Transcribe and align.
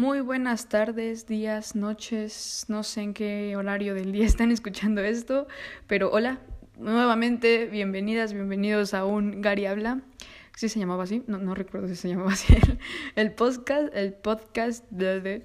Muy 0.00 0.22
buenas 0.22 0.70
tardes, 0.70 1.26
días, 1.26 1.76
noches, 1.76 2.64
no 2.68 2.84
sé 2.84 3.02
en 3.02 3.12
qué 3.12 3.54
horario 3.54 3.92
del 3.92 4.12
día 4.12 4.24
están 4.34 4.50
escuchando 4.50 5.02
esto, 5.02 5.46
pero 5.86 6.10
hola, 6.10 6.40
nuevamente 6.78 7.66
bienvenidas, 7.66 8.32
bienvenidos 8.32 8.94
a 8.94 9.04
un 9.04 9.42
Gary 9.42 9.66
Habla. 9.66 10.00
¿Sí 10.56 10.70
se 10.70 10.78
llamaba 10.78 11.04
así? 11.04 11.22
No, 11.26 11.36
no 11.36 11.54
recuerdo 11.54 11.86
si 11.86 11.96
se 11.96 12.08
llamaba 12.08 12.32
así. 12.32 12.56
El, 13.14 13.32
podcast, 13.32 13.94
el 13.94 14.14
podcast 14.14 14.90
de, 14.90 15.44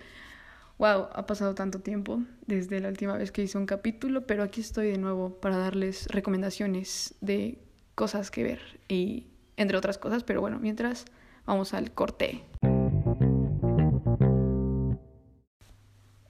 Wow, 0.78 1.10
ha 1.12 1.26
pasado 1.26 1.54
tanto 1.54 1.82
tiempo 1.82 2.22
desde 2.48 2.80
la 2.80 2.88
última 2.88 3.18
vez 3.18 3.34
que 3.34 3.44
hice 3.44 3.58
un 3.58 3.66
capítulo, 3.66 4.26
pero 4.26 4.42
aquí 4.42 4.62
estoy 4.62 4.90
de 4.90 4.98
nuevo 4.98 5.32
para 5.42 5.58
darles 5.58 6.08
recomendaciones 6.08 7.14
de 7.20 7.60
cosas 7.94 8.32
que 8.32 8.44
ver 8.44 8.80
y 8.88 9.28
entre 9.58 9.76
otras 9.78 9.98
cosas, 9.98 10.24
pero 10.24 10.40
bueno, 10.40 10.60
mientras 10.62 11.04
vamos 11.46 11.74
al 11.74 11.92
corte. 11.92 12.46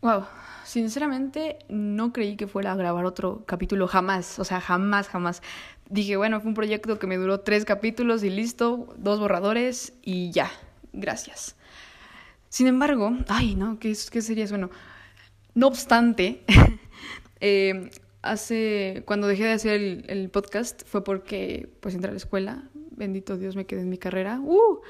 Wow, 0.05 0.23
sinceramente 0.65 1.57
no 1.67 2.13
creí 2.13 2.35
que 2.35 2.45
fuera 2.45 2.73
a 2.73 2.75
grabar 2.75 3.05
otro 3.05 3.43
capítulo 3.47 3.87
jamás, 3.87 4.37
o 4.37 4.45
sea, 4.45 4.61
jamás, 4.61 5.07
jamás. 5.07 5.41
Dije, 5.89 6.15
bueno, 6.15 6.39
fue 6.41 6.49
un 6.49 6.53
proyecto 6.53 6.99
que 6.99 7.07
me 7.07 7.17
duró 7.17 7.39
tres 7.39 7.65
capítulos 7.65 8.23
y 8.23 8.29
listo, 8.29 8.93
dos 8.99 9.19
borradores 9.19 9.93
y 10.03 10.29
ya, 10.29 10.51
gracias. 10.93 11.55
Sin 12.49 12.67
embargo, 12.67 13.17
ay, 13.29 13.55
no, 13.55 13.79
¿qué, 13.79 13.97
qué 14.11 14.21
sería 14.21 14.43
eso? 14.43 14.53
Bueno, 14.53 14.69
no 15.55 15.65
obstante, 15.65 16.43
eh, 17.39 17.89
hace, 18.21 19.01
cuando 19.07 19.25
dejé 19.25 19.45
de 19.45 19.53
hacer 19.53 19.81
el, 20.05 20.29
podcast 20.29 20.83
fue 20.85 21.03
porque 21.03 21.67
pues 21.79 21.95
entré 21.95 22.09
a 22.09 22.13
la 22.13 22.17
escuela, 22.17 22.63
bendito 22.91 23.37
Dios 23.37 23.55
me 23.55 23.65
quedé 23.65 23.81
en 23.81 23.89
mi 23.89 23.97
carrera, 23.97 24.39
uh, 24.39 24.81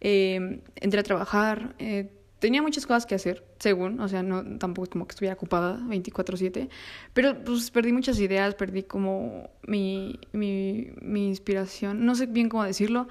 eh, 0.00 0.62
entré 0.76 1.00
a 1.00 1.02
trabajar, 1.02 1.74
eh, 1.80 2.12
tenía 2.40 2.62
muchas 2.62 2.86
cosas 2.86 3.06
que 3.06 3.14
hacer, 3.14 3.44
según, 3.58 4.00
o 4.00 4.08
sea, 4.08 4.22
no 4.22 4.58
tampoco 4.58 4.84
es 4.84 4.90
como 4.90 5.06
que 5.06 5.12
estuviera 5.12 5.34
ocupada 5.34 5.78
24/7, 5.86 6.68
pero 7.12 7.44
pues 7.44 7.70
perdí 7.70 7.92
muchas 7.92 8.18
ideas, 8.18 8.54
perdí 8.54 8.82
como 8.82 9.50
mi, 9.66 10.18
mi, 10.32 10.88
mi 11.00 11.28
inspiración, 11.28 12.04
no 12.04 12.14
sé 12.14 12.26
bien 12.26 12.48
cómo 12.48 12.64
decirlo, 12.64 13.06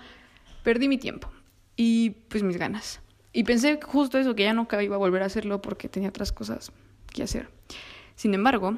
perdí 0.64 0.88
mi 0.88 0.98
tiempo 0.98 1.30
y 1.78 2.10
pues 2.28 2.44
mis 2.44 2.58
ganas. 2.58 3.00
Y 3.32 3.44
pensé 3.44 3.80
justo 3.82 4.18
eso, 4.18 4.36
que 4.36 4.44
ya 4.44 4.54
nunca 4.54 4.82
iba 4.82 4.96
a 4.96 5.00
volver 5.00 5.22
a 5.22 5.28
hacerlo 5.28 5.62
porque 5.62 5.88
tenía 5.88 6.10
otras 6.10 6.32
cosas 6.32 6.72
que 7.14 7.24
hacer. 7.24 7.50
Sin 8.16 8.34
embargo, 8.34 8.78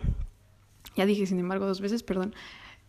ya 0.95 1.05
dije 1.05 1.25
sin 1.25 1.39
embargo 1.39 1.65
dos 1.65 1.79
veces, 1.79 2.03
perdón, 2.03 2.35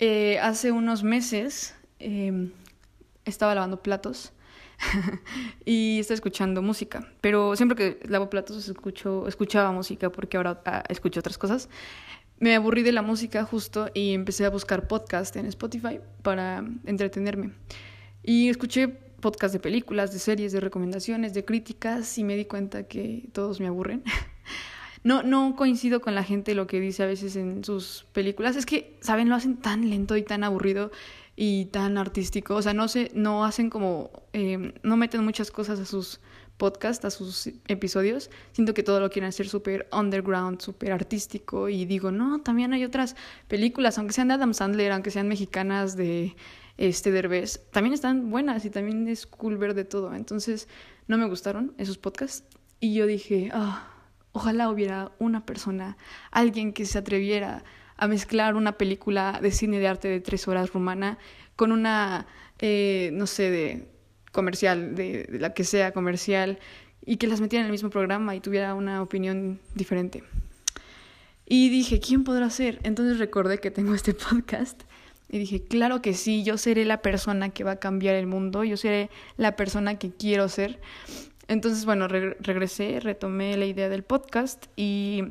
eh, 0.01 0.39
hace 0.41 0.73
unos 0.73 1.05
meses 1.05 1.77
eh, 2.01 2.51
estaba 3.25 3.55
lavando 3.55 3.83
platos 3.83 4.33
y 5.65 5.99
está 6.01 6.15
escuchando 6.15 6.63
música. 6.63 7.09
Pero 7.21 7.57
siempre 7.57 7.77
que 7.77 8.09
lavo 8.09 8.31
platos 8.31 8.69
escucho, 8.69 9.27
escuchaba 9.29 9.73
música 9.73 10.11
porque 10.11 10.37
ahora 10.37 10.61
ah, 10.65 10.85
escucho 10.89 11.21
otras 11.21 11.39
cosas. 11.39 11.69
Me 12.39 12.55
aburrí 12.55 12.83
de 12.83 12.93
la 12.93 13.03
música 13.03 13.45
justo 13.45 13.89
y 13.95 14.15
empecé 14.15 14.45
a 14.45 14.51
buscar 14.51 14.89
podcast 14.89 15.37
en 15.37 15.47
Spotify 15.47 16.01
para 16.23 16.65
entretenerme. 16.85 17.53
Y 18.23 18.49
escuché 18.49 18.89
podcast 18.89 19.55
de 19.55 19.61
películas, 19.61 20.13
de 20.13 20.19
series, 20.19 20.53
de 20.53 20.61
recomendaciones, 20.61 21.35
de 21.35 21.45
críticas 21.45 22.19
y 22.19 22.25
me 22.25 22.37
di 22.37 22.45
cuenta 22.45 22.85
que 22.85 23.29
todos 23.33 23.61
me 23.61 23.69
aburren. 23.69 24.03
No, 25.05 25.25
no 25.25 25.57
coincido 25.57 26.01
con 26.01 26.15
la 26.15 26.23
gente 26.23 26.55
lo 26.55 26.69
que 26.69 26.79
dice 26.79 27.03
a 27.03 27.07
veces 27.07 27.35
en 27.35 27.65
sus 27.65 28.07
películas. 28.13 28.55
Es 28.55 28.67
que, 28.67 28.97
¿saben? 29.01 29.29
Lo 29.29 29.35
hacen 29.35 29.57
tan 29.57 29.91
lento 29.91 30.17
y 30.17 30.23
tan 30.23 30.45
aburrido 30.45 30.93
y 31.37 31.67
tan 31.67 31.99
artístico. 31.99 32.55
O 32.55 32.63
sea, 32.63 32.75
no 32.75 32.89
se, 32.89 33.11
no 33.15 33.45
hacen 33.45 33.71
como, 33.71 34.11
eh, 34.33 34.75
no 34.83 34.97
meten 34.97 35.25
muchas 35.25 35.51
cosas 35.51 35.81
a 35.81 35.85
sus 35.85 36.21
podcasts, 36.57 37.05
a 37.05 37.11
sus 37.11 37.51
episodios. 37.69 38.31
Siento 38.53 38.75
que 38.75 38.83
todo 38.83 39.01
lo 39.01 39.11
quieren 39.11 39.29
hacer 39.29 39.49
súper 39.49 39.89
underground, 39.93 40.61
súper 40.61 40.93
artístico. 40.93 41.69
Y 41.69 41.85
digo, 41.87 42.13
no, 42.13 42.41
también 42.41 42.73
hay 42.73 42.85
otras 42.85 43.17
películas, 43.49 43.99
aunque 43.99 44.15
sean 44.15 44.29
de 44.29 44.35
Adam 44.35 44.55
Sandler, 44.55 44.93
aunque 44.93 45.11
sean 45.11 45.29
mexicanas 45.29 45.97
de 45.97 46.37
este 46.79 47.11
Derbez, 47.11 47.61
también 47.71 47.93
están 47.93 48.31
buenas 48.31 48.65
y 48.65 48.71
también 48.71 49.07
es 49.09 49.27
cool 49.27 49.57
ver 49.57 49.75
de 49.75 49.85
todo. 49.85 50.15
Entonces, 50.15 50.69
no 51.07 51.19
me 51.19 51.27
gustaron 51.27 51.75
esos 51.79 51.99
podcasts. 51.99 52.45
Y 52.81 52.95
yo 52.95 53.07
dije, 53.07 53.51
ah, 53.53 53.89
ojalá 54.33 54.71
hubiera 54.71 55.13
una 55.19 55.47
persona, 55.47 55.97
alguien 56.31 56.73
que 56.73 56.87
se 56.87 56.99
atreviera 56.99 57.65
a 58.03 58.09
mezclar 58.09 58.57
una 58.57 58.73
película 58.73 59.39
de 59.41 59.53
cine 59.53 59.79
de 59.79 59.87
arte 59.87 60.09
de 60.09 60.21
tres 60.21 60.49
horas 60.49 60.73
rumana 60.73 61.19
con 61.55 61.71
una, 61.71 62.27
eh, 62.59 63.11
no 63.13 63.29
sé, 63.29 63.49
de 63.49 63.87
comercial, 64.33 64.97
de, 64.97 65.29
la 65.39 65.55
que 65.55 65.63
sea 65.63 65.93
comercial, 65.93 66.59
y 67.07 67.19
que 67.19 67.29
las 67.29 67.41
metiera 67.41 67.61
en 67.61 67.67
el 67.67 67.71
mismo 67.71 67.91
programa 67.91 68.35
y 68.35 68.41
tuviera 68.41 68.75
una 68.75 69.03
opinión 69.03 69.61
diferente. 69.77 70.25
Y 71.47 71.69
dije, 71.69 72.01
¿quién 72.01 72.25
podrá 72.25 72.51
ser? 72.51 72.81
Entonces 72.83 73.21
recordé 73.21 73.59
que 73.59 73.71
tengo 73.71 73.95
este 73.95 74.15
podcast 74.31 74.83
y 75.29 75.39
dije, 75.39 75.63
claro 75.63 76.03
que 76.03 76.15
sí, 76.15 76.43
yo 76.43 76.59
seré 76.59 76.85
la 76.85 77.03
persona 77.03 77.51
que 77.51 77.63
va 77.63 77.73
a 77.73 77.77
cambiar 77.77 78.17
el 78.17 78.27
mundo, 78.27 78.65
yo 78.65 78.77
seré 78.77 79.11
la 79.37 79.55
persona 79.55 80.01
que 80.01 80.11
quiero 80.11 80.49
ser. 80.49 80.81
Entonces, 81.47 81.85
bueno, 81.85 82.09
regresé, 82.09 82.99
retomé 82.99 83.57
la 83.57 83.67
idea 83.67 83.89
del 83.89 84.03
podcast 84.03 84.67
y 84.75 85.31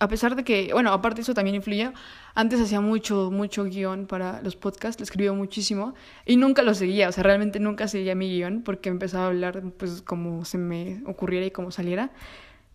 a 0.00 0.08
pesar 0.08 0.36
de 0.36 0.44
que, 0.44 0.70
bueno, 0.72 0.92
aparte 0.92 1.22
eso 1.22 1.34
también 1.34 1.56
influye, 1.56 1.90
antes 2.34 2.60
hacía 2.60 2.80
mucho, 2.80 3.30
mucho 3.30 3.64
guion 3.64 4.06
para 4.06 4.40
los 4.42 4.56
podcasts, 4.56 5.00
lo 5.00 5.04
escribía 5.04 5.32
muchísimo 5.32 5.94
y 6.24 6.36
nunca 6.36 6.62
lo 6.62 6.74
seguía, 6.74 7.08
o 7.08 7.12
sea, 7.12 7.24
realmente 7.24 7.58
nunca 7.58 7.88
seguía 7.88 8.14
mi 8.14 8.28
guion 8.28 8.62
porque 8.62 8.88
empezaba 8.88 9.24
a 9.24 9.28
hablar 9.28 9.62
pues 9.76 10.02
como 10.02 10.44
se 10.44 10.58
me 10.58 11.02
ocurriera 11.06 11.46
y 11.46 11.50
como 11.50 11.70
saliera. 11.70 12.10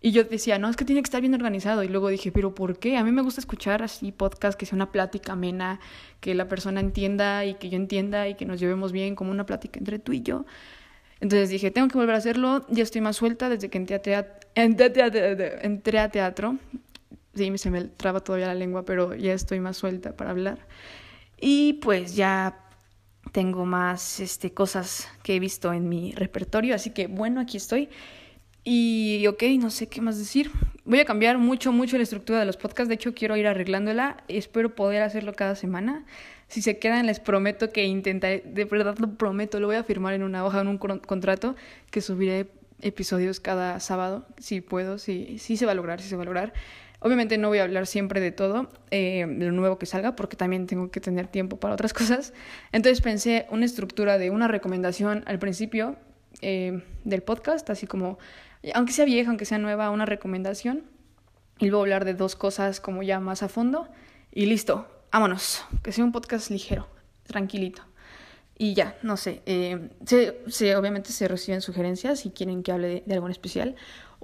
Y 0.02 0.10
yo 0.12 0.22
decía, 0.24 0.58
no, 0.58 0.68
es 0.68 0.76
que 0.76 0.84
tiene 0.84 1.00
que 1.00 1.06
estar 1.06 1.22
bien 1.22 1.32
organizado. 1.32 1.82
Y 1.82 1.88
luego 1.88 2.10
dije, 2.10 2.30
pero 2.30 2.54
¿por 2.54 2.78
qué? 2.78 2.98
A 2.98 3.04
mí 3.04 3.10
me 3.10 3.22
gusta 3.22 3.40
escuchar 3.40 3.82
así 3.82 4.12
podcast 4.12 4.58
que 4.58 4.66
sea 4.66 4.76
una 4.76 4.92
plática 4.92 5.32
amena, 5.32 5.80
que 6.20 6.34
la 6.34 6.46
persona 6.46 6.80
entienda 6.80 7.46
y 7.46 7.54
que 7.54 7.70
yo 7.70 7.76
entienda 7.76 8.28
y 8.28 8.34
que 8.34 8.44
nos 8.44 8.60
llevemos 8.60 8.92
bien, 8.92 9.14
como 9.14 9.30
una 9.30 9.46
plática 9.46 9.78
entre 9.78 9.98
tú 9.98 10.12
y 10.12 10.20
yo. 10.20 10.44
Entonces 11.20 11.48
dije, 11.48 11.70
tengo 11.70 11.88
que 11.88 11.96
volver 11.96 12.16
a 12.16 12.18
hacerlo, 12.18 12.66
ya 12.68 12.82
estoy 12.82 13.00
más 13.00 13.16
suelta 13.16 13.48
desde 13.48 13.70
que 13.70 13.78
entré 13.78 14.14
a. 14.14 14.26
Entré 14.54 15.98
a 15.98 16.10
teatro 16.10 16.58
sí, 17.34 17.58
se 17.58 17.70
me 17.70 17.84
traba 17.84 18.20
todavía 18.20 18.46
la 18.46 18.54
lengua, 18.54 18.84
pero 18.84 19.14
ya 19.14 19.32
estoy 19.32 19.60
más 19.60 19.76
suelta 19.76 20.16
para 20.16 20.30
hablar. 20.30 20.66
Y 21.40 21.74
pues 21.74 22.14
ya 22.16 22.60
tengo 23.32 23.66
más 23.66 24.20
este, 24.20 24.52
cosas 24.52 25.08
que 25.22 25.36
he 25.36 25.40
visto 25.40 25.72
en 25.72 25.88
mi 25.88 26.12
repertorio, 26.12 26.74
así 26.74 26.90
que 26.90 27.06
bueno, 27.06 27.40
aquí 27.40 27.56
estoy. 27.56 27.88
Y 28.64 29.26
ok, 29.26 29.42
no 29.58 29.70
sé 29.70 29.88
qué 29.88 30.00
más 30.00 30.18
decir. 30.18 30.50
Voy 30.84 30.98
a 30.98 31.04
cambiar 31.04 31.36
mucho, 31.36 31.70
mucho 31.70 31.98
la 31.98 32.02
estructura 32.02 32.38
de 32.38 32.46
los 32.46 32.56
podcasts. 32.56 32.88
De 32.88 32.94
hecho, 32.94 33.14
quiero 33.14 33.36
ir 33.36 33.46
arreglándola. 33.46 34.24
Espero 34.28 34.74
poder 34.74 35.02
hacerlo 35.02 35.34
cada 35.34 35.54
semana. 35.54 36.06
Si 36.48 36.62
se 36.62 36.78
quedan, 36.78 37.06
les 37.06 37.20
prometo 37.20 37.70
que 37.70 37.84
intentaré, 37.84 38.42
de 38.46 38.64
verdad 38.64 38.96
lo 38.98 39.16
prometo, 39.16 39.60
lo 39.60 39.66
voy 39.66 39.76
a 39.76 39.84
firmar 39.84 40.14
en 40.14 40.22
una 40.22 40.44
hoja, 40.44 40.60
en 40.60 40.68
un 40.68 40.78
contrato, 40.78 41.56
que 41.90 42.00
subiré 42.00 42.48
episodios 42.80 43.40
cada 43.40 43.80
sábado, 43.80 44.26
si 44.38 44.60
puedo, 44.60 44.98
si, 44.98 45.38
si 45.38 45.56
se 45.56 45.66
va 45.66 45.72
a 45.72 45.74
lograr, 45.74 46.00
si 46.00 46.08
se 46.08 46.16
va 46.16 46.22
a 46.22 46.26
lograr. 46.26 46.52
Obviamente 47.04 47.36
no 47.36 47.48
voy 47.48 47.58
a 47.58 47.64
hablar 47.64 47.86
siempre 47.86 48.18
de 48.18 48.32
todo, 48.32 48.70
eh, 48.90 49.26
de 49.28 49.44
lo 49.44 49.52
nuevo 49.52 49.78
que 49.78 49.84
salga, 49.84 50.16
porque 50.16 50.38
también 50.38 50.66
tengo 50.66 50.90
que 50.90 51.02
tener 51.02 51.26
tiempo 51.26 51.60
para 51.60 51.74
otras 51.74 51.92
cosas. 51.92 52.32
Entonces 52.72 53.02
pensé 53.02 53.46
una 53.50 53.66
estructura 53.66 54.16
de 54.16 54.30
una 54.30 54.48
recomendación 54.48 55.22
al 55.26 55.38
principio 55.38 55.96
eh, 56.40 56.82
del 57.04 57.22
podcast, 57.22 57.68
así 57.68 57.86
como, 57.86 58.16
aunque 58.72 58.94
sea 58.94 59.04
vieja, 59.04 59.28
aunque 59.28 59.44
sea 59.44 59.58
nueva, 59.58 59.90
una 59.90 60.06
recomendación. 60.06 60.84
Y 61.58 61.66
luego 61.66 61.82
hablar 61.82 62.06
de 62.06 62.14
dos 62.14 62.36
cosas 62.36 62.80
como 62.80 63.02
ya 63.02 63.20
más 63.20 63.42
a 63.42 63.50
fondo. 63.50 63.86
Y 64.32 64.46
listo, 64.46 64.88
vámonos. 65.12 65.62
Que 65.82 65.92
sea 65.92 66.04
un 66.04 66.12
podcast 66.12 66.48
ligero, 66.48 66.88
tranquilito. 67.26 67.82
Y 68.56 68.72
ya, 68.72 68.96
no 69.02 69.18
sé. 69.18 69.42
Eh, 69.44 69.90
se, 70.06 70.74
obviamente 70.74 71.12
se 71.12 71.28
reciben 71.28 71.60
sugerencias 71.60 72.20
si 72.20 72.30
quieren 72.30 72.62
que 72.62 72.72
hable 72.72 72.88
de, 72.88 73.02
de 73.04 73.14
algo 73.14 73.28
especial 73.28 73.76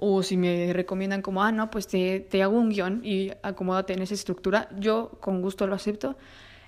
o 0.03 0.23
si 0.23 0.35
me 0.35 0.73
recomiendan 0.73 1.21
como, 1.21 1.43
ah, 1.43 1.51
no, 1.51 1.69
pues 1.69 1.85
te, 1.85 2.21
te 2.21 2.41
hago 2.41 2.57
un 2.57 2.69
guion 2.69 3.01
y 3.03 3.31
acomódate 3.43 3.93
en 3.93 4.01
esa 4.01 4.15
estructura, 4.15 4.67
yo 4.79 5.11
con 5.21 5.43
gusto 5.43 5.67
lo 5.67 5.75
acepto. 5.75 6.17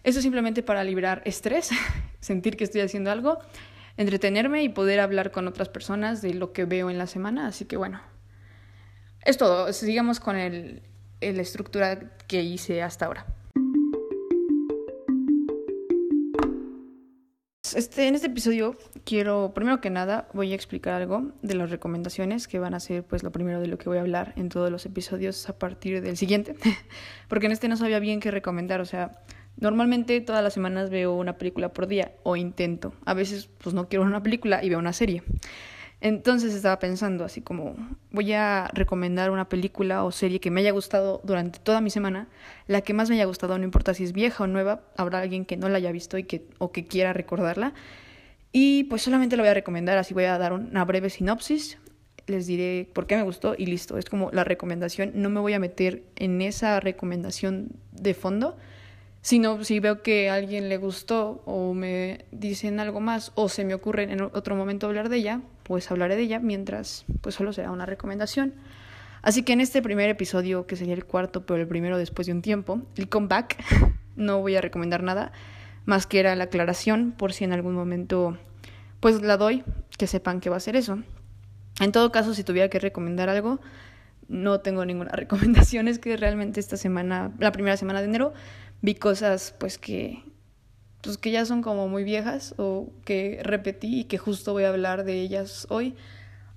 Eso 0.03 0.21
simplemente 0.21 0.62
para 0.62 0.83
liberar 0.83 1.24
estrés, 1.25 1.71
sentir 2.19 2.56
que 2.56 2.63
estoy 2.63 2.81
haciendo 2.81 3.09
algo, 3.09 3.39
entretenerme 3.97 4.62
y 4.62 4.69
poder 4.69 5.00
hablar 5.00 5.31
con 5.31 5.47
otras 5.47 5.68
personas 5.68 6.21
de 6.21 6.35
lo 6.35 6.53
que 6.53 6.65
veo 6.65 6.91
en 6.91 7.00
la 7.00 7.07
semana. 7.07 7.47
Así 7.47 7.65
que 7.65 7.75
bueno, 7.75 8.01
es 9.25 9.38
todo. 9.38 9.74
Sigamos 9.74 10.19
con 10.19 10.36
el, 10.36 10.83
la 11.19 11.41
estructura 11.41 12.15
que 12.27 12.44
hice 12.44 12.83
hasta 12.83 13.07
ahora. 13.07 13.25
Este, 17.75 18.08
en 18.08 18.14
este 18.14 18.28
episodio 18.28 18.78
quiero, 19.04 19.54
primero 19.56 19.81
que 19.81 19.90
nada, 19.90 20.28
voy 20.34 20.52
a 20.52 20.56
explicar 20.56 20.94
algo 20.94 21.31
de 21.42 21.56
las 21.56 21.72
recomendaciones 21.72 22.48
que 22.48 22.60
van 22.60 22.75
a 22.75 22.80
ser 22.80 23.04
pues 23.04 23.24
lo 23.24 23.31
primero 23.31 23.62
de 23.62 23.68
lo 23.68 23.80
que 23.80 23.90
voy 23.90 23.98
a 23.98 24.02
hablar 24.02 24.34
en 24.36 24.50
todos 24.50 24.70
los 24.70 24.86
episodios 24.86 25.50
a 25.50 25.58
partir 25.58 26.02
del 26.02 26.16
siguiente, 26.16 26.56
porque 27.28 27.48
en 27.48 27.52
este 27.52 27.68
no 27.68 27.75
sabía 27.75 27.98
bien 28.00 28.20
qué 28.20 28.30
recomendar, 28.30 28.80
o 28.80 28.86
sea, 28.86 29.24
normalmente 29.58 30.22
todas 30.22 30.44
las 30.44 30.54
semanas 30.54 30.92
veo 30.92 31.16
una 31.16 31.38
película 31.38 31.74
por 31.74 31.88
día 31.88 32.12
o 32.22 32.36
intento, 32.36 32.94
a 33.06 33.16
veces 33.16 33.50
pues 33.58 33.74
no 33.74 33.90
quiero 33.90 34.06
una 34.06 34.22
película 34.22 34.64
y 34.64 34.70
veo 34.70 34.78
una 34.78 34.94
serie. 34.94 35.24
Entonces 36.03 36.53
estaba 36.53 36.79
pensando 36.79 37.23
así 37.23 37.39
como 37.39 37.77
voy 38.11 38.33
a 38.33 38.69
recomendar 38.73 39.31
una 39.31 39.47
película 39.47 40.03
o 40.03 40.11
serie 40.11 40.41
que 40.41 40.51
me 40.51 40.59
haya 40.59 40.71
gustado 40.71 41.21
durante 41.23 41.59
toda 41.59 41.79
mi 41.79 41.89
semana, 41.89 42.27
la 42.67 42.81
que 42.81 42.94
más 42.94 43.09
me 43.09 43.15
haya 43.15 43.23
gustado, 43.23 43.57
no 43.57 43.63
importa 43.63 43.94
si 43.94 44.03
es 44.03 44.11
vieja 44.11 44.44
o 44.44 44.47
nueva, 44.47 44.81
habrá 44.97 45.19
alguien 45.19 45.45
que 45.45 45.55
no 45.55 45.69
la 45.69 45.77
haya 45.77 45.94
visto 45.94 46.17
y 46.17 46.25
que 46.25 46.45
o 46.57 46.73
que 46.73 46.83
quiera 46.83 47.13
recordarla. 47.13 47.73
Y 48.51 48.83
pues 48.83 49.01
solamente 49.01 49.38
lo 49.38 49.44
voy 49.44 49.51
a 49.51 49.53
recomendar, 49.53 49.97
así 49.97 50.13
voy 50.13 50.25
a 50.25 50.38
dar 50.38 50.51
una 50.51 50.83
breve 50.83 51.09
sinopsis, 51.09 51.77
les 52.27 52.47
diré 52.47 52.89
por 52.91 53.07
qué 53.07 53.15
me 53.15 53.23
gustó 53.23 53.55
y 53.57 53.65
listo, 53.65 53.97
es 53.97 54.03
como 54.03 54.29
la 54.33 54.44
recomendación, 54.44 55.13
no 55.15 55.29
me 55.29 55.39
voy 55.39 55.53
a 55.53 55.59
meter 55.59 56.03
en 56.17 56.41
esa 56.41 56.81
recomendación 56.81 57.69
de 57.94 58.13
fondo, 58.13 58.57
sino 59.24 59.64
si 59.64 59.80
veo 59.80 60.04
que 60.04 60.30
a 60.30 60.36
alguien 60.36 60.68
le 60.68 60.78
gustó 60.78 61.42
o 61.46 61.74
me 61.74 62.25
dicen 62.31 62.81
algo 62.81 63.00
más 63.00 63.31
o 63.36 63.48
se 63.48 63.64
me 63.64 63.74
ocurre 63.74 64.04
en 64.12 64.22
otro 64.22 64.56
momento 64.56 64.86
hablar 64.86 65.08
de 65.08 65.16
ella, 65.16 65.42
pues 65.64 65.90
hablaré 65.90 66.18
de 66.18 66.24
ella 66.24 66.40
mientras 66.40 67.06
pues 67.22 67.34
solo 67.34 67.54
será 67.54 67.72
una 67.72 67.86
recomendación. 67.86 68.54
Así 69.22 69.44
que 69.44 69.54
en 69.54 69.62
este 69.62 69.81
primer 69.81 70.10
episodio, 70.10 70.68
que 70.68 70.75
sería 70.75 70.94
el 70.94 71.06
cuarto, 71.06 71.46
pero 71.46 71.62
el 71.62 71.68
primero 71.70 71.98
después 71.98 72.28
de 72.28 72.34
un 72.34 72.42
tiempo, 72.42 72.81
el 72.98 73.08
comeback, 73.08 73.64
no 74.18 74.42
voy 74.42 74.58
a 74.58 74.62
recomendar 74.62 75.02
nada 75.04 75.31
más 75.86 76.06
que 76.06 76.20
era 76.20 76.36
la 76.36 76.46
aclaración 76.46 77.14
por 77.14 77.31
si 77.31 77.46
en 77.46 77.54
algún 77.54 77.74
momento 77.74 78.38
pues 79.00 79.22
la 79.22 79.38
doy, 79.38 79.64
que 79.98 80.08
sepan 80.08 80.42
que 80.42 80.50
va 80.50 80.58
a 80.58 80.60
ser 80.60 80.75
eso. 80.75 81.00
En 81.80 81.94
todo 81.94 82.12
caso, 82.12 82.34
si 82.34 82.44
tuviera 82.44 82.70
que 82.70 82.80
recomendar 82.80 83.30
algo, 83.30 83.62
no 84.28 84.60
tengo 84.60 84.84
ninguna 84.84 85.12
recomendación, 85.14 85.88
es 85.88 86.00
que 86.00 86.18
realmente 86.18 86.60
esta 86.60 86.75
semana, 86.75 87.31
la 87.40 87.54
primera 87.54 87.78
semana 87.78 88.02
de 88.02 88.08
enero, 88.08 88.34
vi 88.83 88.95
cosas 88.95 89.56
pues 89.57 89.80
que 89.80 90.21
pues 91.01 91.18
que 91.18 91.31
ya 91.31 91.45
son 91.45 91.63
como 91.63 91.88
muy 91.88 92.03
viejas 92.03 92.53
o 92.57 92.91
que 93.03 93.39
repetí 93.44 94.01
y 94.01 94.03
que 94.06 94.18
justo 94.18 94.53
voy 94.53 94.63
a 94.63 94.69
hablar 94.69 95.03
de 95.03 95.19
ellas 95.19 95.68
hoy. 95.69 95.95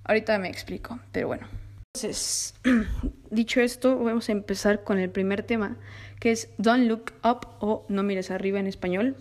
Ahorita 0.05 0.39
me 0.39 0.49
explico, 0.49 1.01
pero 1.11 1.27
bueno. 1.27 1.49
Entonces, 1.95 2.55
dicho 3.31 3.61
esto, 3.61 3.99
vamos 3.99 4.29
a 4.29 4.33
empezar 4.33 4.85
con 4.85 4.99
el 4.99 5.11
primer 5.11 5.43
tema, 5.43 5.77
que 6.21 6.31
es 6.31 6.49
Don't 6.59 6.87
Look 6.87 7.13
Up 7.25 7.49
o 7.59 7.85
No 7.89 8.05
mires 8.05 8.31
arriba 8.31 8.61
en 8.61 8.69
español. 8.69 9.17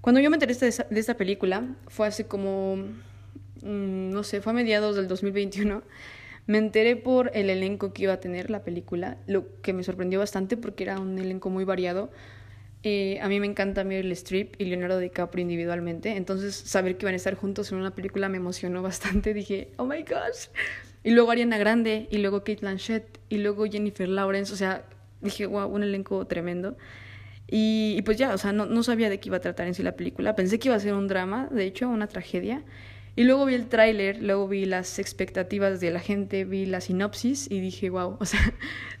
Cuando 0.00 0.20
yo 0.20 0.30
me 0.30 0.36
enteré 0.36 0.54
de 0.54 1.00
esta, 1.00 1.16
película, 1.16 1.64
fue 1.88 2.06
hace 2.06 2.26
como, 2.26 2.76
mm, 2.76 4.10
no 4.10 4.22
sé, 4.22 4.40
fue 4.40 4.52
a 4.52 4.54
mediados 4.54 4.94
del 4.94 5.08
2021. 5.08 5.82
Me 6.46 6.58
enteré 6.58 6.96
por 6.96 7.30
el 7.34 7.48
elenco 7.48 7.92
que 7.92 8.02
iba 8.02 8.12
a 8.12 8.20
tener 8.20 8.50
la 8.50 8.64
película, 8.64 9.16
lo 9.26 9.60
que 9.62 9.72
me 9.72 9.82
sorprendió 9.82 10.18
bastante 10.18 10.56
porque 10.56 10.84
era 10.84 11.00
un 11.00 11.18
elenco 11.18 11.48
muy 11.48 11.64
variado. 11.64 12.10
Eh, 12.82 13.18
a 13.22 13.28
mí 13.28 13.40
me 13.40 13.46
encanta 13.46 13.82
Meryl 13.82 14.12
Streep 14.12 14.60
y 14.60 14.66
Leonardo 14.66 14.98
DiCaprio 14.98 15.40
individualmente, 15.40 16.16
entonces 16.16 16.54
saber 16.54 16.98
que 16.98 17.06
iban 17.06 17.14
a 17.14 17.16
estar 17.16 17.34
juntos 17.34 17.72
en 17.72 17.78
una 17.78 17.94
película 17.94 18.28
me 18.28 18.36
emocionó 18.36 18.82
bastante. 18.82 19.32
Dije, 19.34 19.72
oh 19.78 19.86
my 19.86 20.02
gosh. 20.02 20.48
Y 21.02 21.12
luego 21.12 21.30
Ariana 21.30 21.56
Grande, 21.56 22.08
y 22.10 22.18
luego 22.18 22.40
Kate 22.40 22.60
Blanchett, 22.60 23.20
y 23.30 23.38
luego 23.38 23.64
Jennifer 23.64 24.08
Lawrence, 24.08 24.52
o 24.52 24.56
sea, 24.56 24.84
dije, 25.22 25.46
wow, 25.46 25.66
un 25.66 25.82
elenco 25.82 26.26
tremendo. 26.26 26.76
Y, 27.46 27.94
y 27.98 28.02
pues 28.02 28.18
ya, 28.18 28.34
o 28.34 28.38
sea, 28.38 28.52
no, 28.52 28.66
no 28.66 28.82
sabía 28.82 29.08
de 29.10 29.18
qué 29.20 29.28
iba 29.30 29.38
a 29.38 29.40
tratar 29.40 29.66
en 29.66 29.74
sí 29.74 29.82
la 29.82 29.96
película. 29.96 30.34
Pensé 30.34 30.58
que 30.58 30.68
iba 30.68 30.76
a 30.76 30.80
ser 30.80 30.94
un 30.94 31.08
drama, 31.08 31.48
de 31.50 31.64
hecho, 31.64 31.88
una 31.88 32.06
tragedia. 32.06 32.62
Y 33.16 33.24
luego 33.24 33.46
vi 33.46 33.54
el 33.54 33.68
tráiler, 33.68 34.22
luego 34.22 34.48
vi 34.48 34.64
las 34.64 34.98
expectativas 34.98 35.80
de 35.80 35.90
la 35.90 36.00
gente, 36.00 36.44
vi 36.44 36.66
la 36.66 36.80
sinopsis 36.80 37.50
y 37.50 37.60
dije, 37.60 37.90
wow, 37.90 38.16
o 38.20 38.24
sea, 38.24 38.40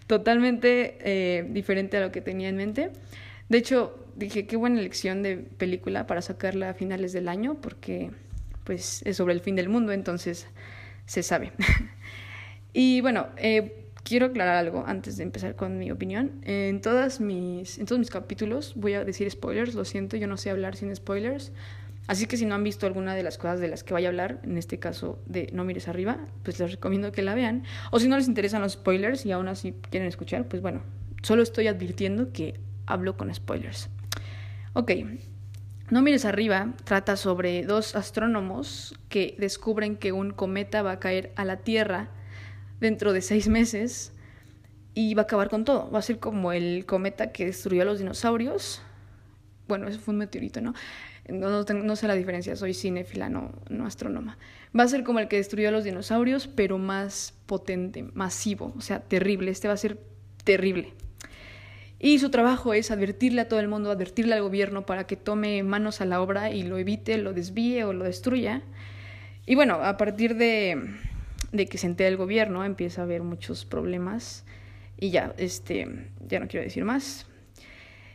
totalmente 0.06 0.98
eh, 1.00 1.46
diferente 1.50 1.96
a 1.96 2.00
lo 2.00 2.12
que 2.12 2.20
tenía 2.20 2.48
en 2.48 2.56
mente. 2.56 2.92
De 3.48 3.58
hecho, 3.58 3.98
dije, 4.16 4.46
qué 4.46 4.56
buena 4.56 4.80
elección 4.80 5.22
de 5.22 5.36
película 5.36 6.06
para 6.06 6.22
sacarla 6.22 6.70
a 6.70 6.74
finales 6.74 7.12
del 7.12 7.28
año, 7.28 7.60
porque 7.60 8.10
pues 8.64 9.02
es 9.04 9.16
sobre 9.16 9.34
el 9.34 9.40
fin 9.40 9.56
del 9.56 9.68
mundo, 9.68 9.92
entonces 9.92 10.46
se 11.06 11.22
sabe. 11.22 11.52
y 12.72 13.00
bueno, 13.00 13.28
eh, 13.36 13.84
quiero 14.04 14.26
aclarar 14.26 14.56
algo 14.56 14.84
antes 14.86 15.16
de 15.16 15.24
empezar 15.24 15.56
con 15.56 15.78
mi 15.78 15.90
opinión. 15.90 16.40
En, 16.44 16.80
todas 16.80 17.20
mis, 17.20 17.78
en 17.78 17.86
todos 17.86 17.98
mis 17.98 18.10
capítulos 18.10 18.74
voy 18.76 18.94
a 18.94 19.04
decir 19.04 19.30
spoilers, 19.30 19.74
lo 19.74 19.84
siento, 19.84 20.16
yo 20.16 20.26
no 20.26 20.36
sé 20.36 20.50
hablar 20.50 20.76
sin 20.76 20.94
spoilers. 20.94 21.52
Así 22.06 22.26
que 22.26 22.36
si 22.36 22.44
no 22.44 22.54
han 22.54 22.64
visto 22.64 22.86
alguna 22.86 23.14
de 23.14 23.22
las 23.22 23.38
cosas 23.38 23.60
de 23.60 23.68
las 23.68 23.82
que 23.82 23.94
vaya 23.94 24.08
a 24.08 24.10
hablar, 24.10 24.40
en 24.42 24.58
este 24.58 24.78
caso 24.78 25.18
de 25.26 25.48
No 25.52 25.64
mires 25.64 25.88
arriba, 25.88 26.18
pues 26.42 26.58
les 26.58 26.70
recomiendo 26.72 27.12
que 27.12 27.22
la 27.22 27.34
vean. 27.34 27.64
O 27.90 27.98
si 27.98 28.08
no 28.08 28.16
les 28.16 28.28
interesan 28.28 28.60
los 28.60 28.72
spoilers 28.72 29.24
y 29.24 29.32
aún 29.32 29.48
así 29.48 29.74
quieren 29.90 30.08
escuchar, 30.08 30.46
pues 30.46 30.60
bueno, 30.60 30.82
solo 31.22 31.42
estoy 31.42 31.66
advirtiendo 31.66 32.32
que 32.32 32.60
hablo 32.86 33.16
con 33.16 33.34
spoilers. 33.34 33.88
Ok, 34.74 34.90
No 35.90 36.02
mires 36.02 36.24
arriba 36.24 36.72
trata 36.84 37.16
sobre 37.16 37.64
dos 37.64 37.94
astrónomos 37.94 38.98
que 39.08 39.36
descubren 39.38 39.96
que 39.96 40.12
un 40.12 40.30
cometa 40.30 40.82
va 40.82 40.92
a 40.92 41.00
caer 41.00 41.32
a 41.36 41.44
la 41.44 41.58
Tierra 41.58 42.08
dentro 42.80 43.12
de 43.12 43.22
seis 43.22 43.48
meses 43.48 44.12
y 44.94 45.14
va 45.14 45.22
a 45.22 45.24
acabar 45.24 45.50
con 45.50 45.64
todo. 45.64 45.90
Va 45.90 45.98
a 45.98 46.02
ser 46.02 46.18
como 46.18 46.52
el 46.52 46.86
cometa 46.86 47.32
que 47.32 47.46
destruyó 47.46 47.82
a 47.82 47.84
los 47.84 47.98
dinosaurios. 47.98 48.82
Bueno, 49.68 49.88
eso 49.88 49.98
fue 49.98 50.12
un 50.12 50.18
meteorito, 50.18 50.60
¿no? 50.60 50.74
No, 51.28 51.96
sé 51.96 52.06
la 52.06 52.14
diferencia, 52.14 52.54
soy 52.54 52.74
cinéfila, 52.74 53.30
no, 53.30 53.52
no 53.70 53.86
astrónoma. 53.86 54.36
Va 54.78 54.82
a 54.82 54.88
ser 54.88 55.04
como 55.04 55.20
el 55.20 55.28
que 55.28 55.36
destruyó 55.36 55.68
a 55.68 55.72
los 55.72 55.84
dinosaurios, 55.84 56.48
pero 56.48 56.76
más 56.76 57.34
potente, 57.46 58.04
masivo, 58.12 58.74
o 58.76 58.80
sea, 58.82 59.00
terrible. 59.00 59.50
Este 59.50 59.68
va 59.68 59.74
a 59.74 59.78
ser 59.78 59.98
terrible. 60.44 60.92
Y 61.98 62.18
su 62.18 62.30
trabajo 62.30 62.74
es 62.74 62.90
advertirle 62.90 63.40
a 63.40 63.48
todo 63.48 63.60
el 63.60 63.68
mundo, 63.68 63.90
advertirle 63.90 64.34
al 64.34 64.42
gobierno 64.42 64.84
para 64.84 65.06
que 65.06 65.16
tome 65.16 65.62
manos 65.62 66.02
a 66.02 66.04
la 66.04 66.20
obra 66.20 66.50
y 66.50 66.62
lo 66.62 66.76
evite, 66.76 67.16
lo 67.16 67.32
desvíe 67.32 67.84
o 67.84 67.94
lo 67.94 68.04
destruya. 68.04 68.62
Y 69.46 69.54
bueno, 69.54 69.76
a 69.76 69.96
partir 69.96 70.36
de, 70.36 70.90
de 71.52 71.66
que 71.66 71.78
se 71.78 71.86
entere 71.86 72.10
el 72.10 72.18
gobierno 72.18 72.64
empieza 72.64 73.00
a 73.00 73.04
haber 73.04 73.22
muchos 73.22 73.64
problemas 73.64 74.44
y 74.98 75.10
ya, 75.10 75.34
este, 75.38 76.10
ya 76.28 76.40
no 76.40 76.48
quiero 76.48 76.64
decir 76.64 76.84
más. 76.84 77.26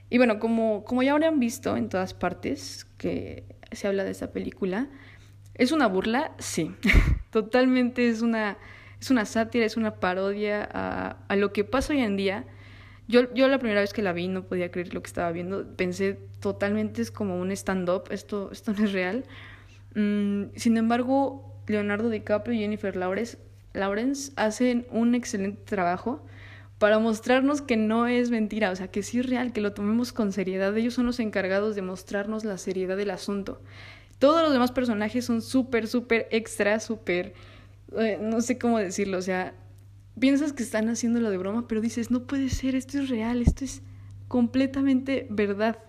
Y 0.10 0.18
bueno, 0.18 0.40
como, 0.40 0.84
como 0.84 1.04
ya 1.04 1.14
habrán 1.14 1.40
visto 1.40 1.78
en 1.78 1.90
todas 1.90 2.14
partes 2.14 2.86
que 3.00 3.46
se 3.72 3.88
habla 3.88 4.04
de 4.04 4.12
esta 4.12 4.32
película, 4.32 4.88
¿es 5.56 5.72
una 5.72 5.88
burla? 5.88 6.34
Sí, 6.38 6.76
totalmente 7.32 8.08
es 8.08 8.22
una, 8.22 8.58
es 9.02 9.10
una 9.10 9.26
sátira, 9.26 9.66
es 9.66 9.78
una 9.78 9.96
parodia 9.96 10.70
a, 10.72 11.18
a 11.28 11.36
lo 11.36 11.52
que 11.52 11.64
pasa 11.64 11.94
hoy 11.94 12.02
en 12.02 12.16
día. 12.16 12.46
Yo, 13.08 13.34
yo 13.34 13.48
la 13.48 13.58
primera 13.58 13.82
vez 13.82 13.92
que 13.92 14.04
la 14.04 14.14
vi 14.14 14.28
no 14.28 14.44
podía 14.44 14.70
creer 14.70 14.94
lo 14.94 15.02
que 15.02 15.08
estaba 15.08 15.32
viendo, 15.32 15.66
pensé 15.76 16.20
totalmente 16.40 17.02
es 17.02 17.10
como 17.10 17.40
un 17.40 17.52
stand-up, 17.52 18.04
esto, 18.12 18.52
esto 18.52 18.74
no 18.74 18.84
es 18.84 18.92
real. 18.92 19.24
Mm, 19.96 20.56
sin 20.56 20.78
embargo, 20.78 21.56
Leonardo 21.66 22.10
DiCaprio 22.10 22.54
y 22.54 22.60
Jennifer 22.60 22.96
Lawrence, 22.96 23.40
Lawrence 23.74 24.32
hacen 24.36 24.86
un 24.92 25.16
excelente 25.16 25.62
trabajo 25.66 26.24
para 26.80 26.98
mostrarnos 26.98 27.62
que 27.62 27.78
no 27.78 28.08
es 28.08 28.32
mentira, 28.32 28.72
o 28.72 28.76
sea, 28.76 28.88
que 28.88 29.04
sí 29.04 29.20
es 29.20 29.26
real, 29.26 29.52
que 29.52 29.62
lo 29.62 29.74
tomemos 29.74 30.14
con 30.14 30.32
seriedad. 30.32 30.76
Ellos 30.78 30.94
son 30.94 31.06
los 31.06 31.20
encargados 31.20 31.76
de 31.76 31.82
mostrarnos 31.82 32.46
la 32.46 32.58
seriedad 32.58 32.96
del 32.96 33.12
asunto. 33.12 33.62
Todos 34.18 34.42
los 34.42 34.54
demás 34.54 34.72
personajes 34.72 35.26
son 35.26 35.42
súper, 35.42 35.88
súper 35.88 36.28
extra, 36.32 36.80
súper, 36.80 37.34
eh, 37.98 38.18
no 38.22 38.42
sé 38.42 38.58
cómo 38.58 38.80
decirlo, 38.80 39.18
o 39.18 39.22
sea, 39.22 39.54
piensas 40.20 40.54
que 40.54 40.64
están 40.64 40.88
haciéndolo 40.90 41.30
de 41.30 41.38
broma, 41.38 41.68
pero 41.68 41.82
dices, 41.82 42.12
no 42.12 42.24
puede 42.24 42.50
ser, 42.50 42.76
esto 42.76 42.98
es 43.00 43.10
real, 43.10 43.42
esto 43.42 43.66
es 43.66 43.82
completamente 44.30 45.28
verdad. 45.30 45.80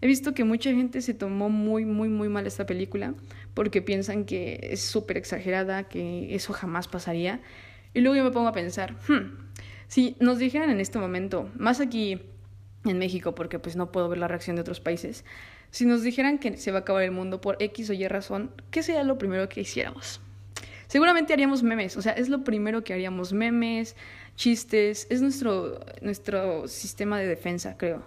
He 0.00 0.06
visto 0.08 0.34
que 0.34 0.44
mucha 0.44 0.70
gente 0.70 1.00
se 1.00 1.14
tomó 1.14 1.48
muy, 1.48 1.84
muy, 1.84 2.08
muy 2.08 2.28
mal 2.28 2.46
esta 2.46 2.66
película 2.66 3.14
porque 3.54 3.82
piensan 3.82 4.24
que 4.24 4.58
es 4.72 4.82
súper 4.82 5.16
exagerada, 5.16 5.84
que 5.84 6.34
eso 6.34 6.52
jamás 6.52 6.88
pasaría. 6.88 7.40
Y 7.94 8.00
luego 8.00 8.16
yo 8.16 8.24
me 8.24 8.30
pongo 8.32 8.48
a 8.48 8.52
pensar, 8.52 8.96
hmm, 9.08 9.43
si 9.94 10.16
nos 10.18 10.40
dijeran 10.40 10.70
en 10.70 10.80
este 10.80 10.98
momento, 10.98 11.48
más 11.56 11.78
aquí 11.78 12.20
en 12.84 12.98
México, 12.98 13.36
porque 13.36 13.60
pues 13.60 13.76
no 13.76 13.92
puedo 13.92 14.08
ver 14.08 14.18
la 14.18 14.26
reacción 14.26 14.56
de 14.56 14.62
otros 14.62 14.80
países, 14.80 15.24
si 15.70 15.86
nos 15.86 16.02
dijeran 16.02 16.40
que 16.40 16.56
se 16.56 16.72
va 16.72 16.78
a 16.78 16.80
acabar 16.80 17.04
el 17.04 17.12
mundo 17.12 17.40
por 17.40 17.56
X 17.62 17.90
o 17.90 17.92
Y 17.92 18.08
razón, 18.08 18.50
¿qué 18.72 18.82
sería 18.82 19.04
lo 19.04 19.18
primero 19.18 19.48
que 19.48 19.60
hiciéramos? 19.60 20.20
Seguramente 20.88 21.32
haríamos 21.32 21.62
memes, 21.62 21.96
o 21.96 22.02
sea, 22.02 22.10
es 22.10 22.28
lo 22.28 22.42
primero 22.42 22.82
que 22.82 22.92
haríamos, 22.92 23.32
memes, 23.32 23.94
chistes, 24.34 25.06
es 25.10 25.22
nuestro, 25.22 25.78
nuestro 26.02 26.66
sistema 26.66 27.20
de 27.20 27.28
defensa, 27.28 27.76
creo. 27.76 28.02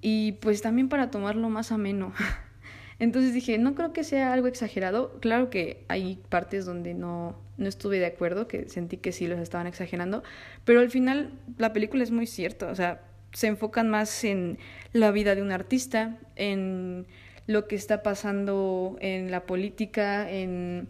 Y 0.00 0.32
pues 0.32 0.62
también 0.62 0.88
para 0.88 1.10
tomarlo 1.10 1.50
más 1.50 1.70
ameno. 1.70 2.14
Entonces 2.98 3.34
dije, 3.34 3.58
no 3.58 3.74
creo 3.74 3.92
que 3.92 4.04
sea 4.04 4.32
algo 4.32 4.46
exagerado. 4.46 5.18
Claro 5.20 5.50
que 5.50 5.84
hay 5.88 6.20
partes 6.28 6.64
donde 6.64 6.94
no, 6.94 7.36
no 7.56 7.68
estuve 7.68 7.98
de 7.98 8.06
acuerdo, 8.06 8.48
que 8.48 8.68
sentí 8.68 8.96
que 8.96 9.12
sí 9.12 9.26
los 9.26 9.38
estaban 9.38 9.66
exagerando, 9.66 10.22
pero 10.64 10.80
al 10.80 10.90
final 10.90 11.32
la 11.58 11.72
película 11.72 12.02
es 12.02 12.10
muy 12.10 12.26
cierta, 12.26 12.70
o 12.70 12.74
sea, 12.74 13.02
se 13.32 13.48
enfocan 13.48 13.90
más 13.90 14.24
en 14.24 14.58
la 14.92 15.10
vida 15.10 15.34
de 15.34 15.42
un 15.42 15.50
artista, 15.50 16.18
en 16.36 17.06
lo 17.46 17.66
que 17.66 17.76
está 17.76 18.02
pasando 18.02 18.96
en 19.00 19.30
la 19.30 19.44
política, 19.44 20.30
en 20.30 20.88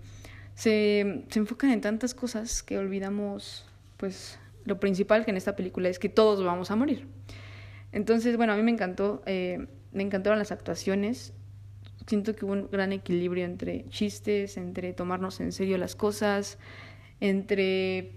se, 0.54 1.24
se 1.28 1.38
enfocan 1.38 1.70
en 1.70 1.80
tantas 1.80 2.14
cosas 2.14 2.62
que 2.62 2.78
olvidamos, 2.78 3.66
pues, 3.96 4.38
lo 4.64 4.80
principal 4.80 5.24
que 5.24 5.30
en 5.30 5.36
esta 5.36 5.56
película 5.56 5.88
es 5.88 5.98
que 5.98 6.08
todos 6.08 6.44
vamos 6.44 6.70
a 6.70 6.76
morir. 6.76 7.06
Entonces, 7.92 8.36
bueno, 8.36 8.52
a 8.52 8.56
mí 8.56 8.62
me 8.62 8.70
encantó, 8.70 9.22
eh, 9.26 9.66
me 9.92 10.02
encantaron 10.02 10.38
las 10.38 10.52
actuaciones, 10.52 11.33
Siento 12.06 12.36
que 12.36 12.44
hubo 12.44 12.52
un 12.52 12.68
gran 12.70 12.92
equilibrio 12.92 13.44
entre 13.44 13.88
chistes, 13.88 14.56
entre 14.56 14.92
tomarnos 14.92 15.40
en 15.40 15.52
serio 15.52 15.78
las 15.78 15.96
cosas, 15.96 16.58
entre 17.20 18.12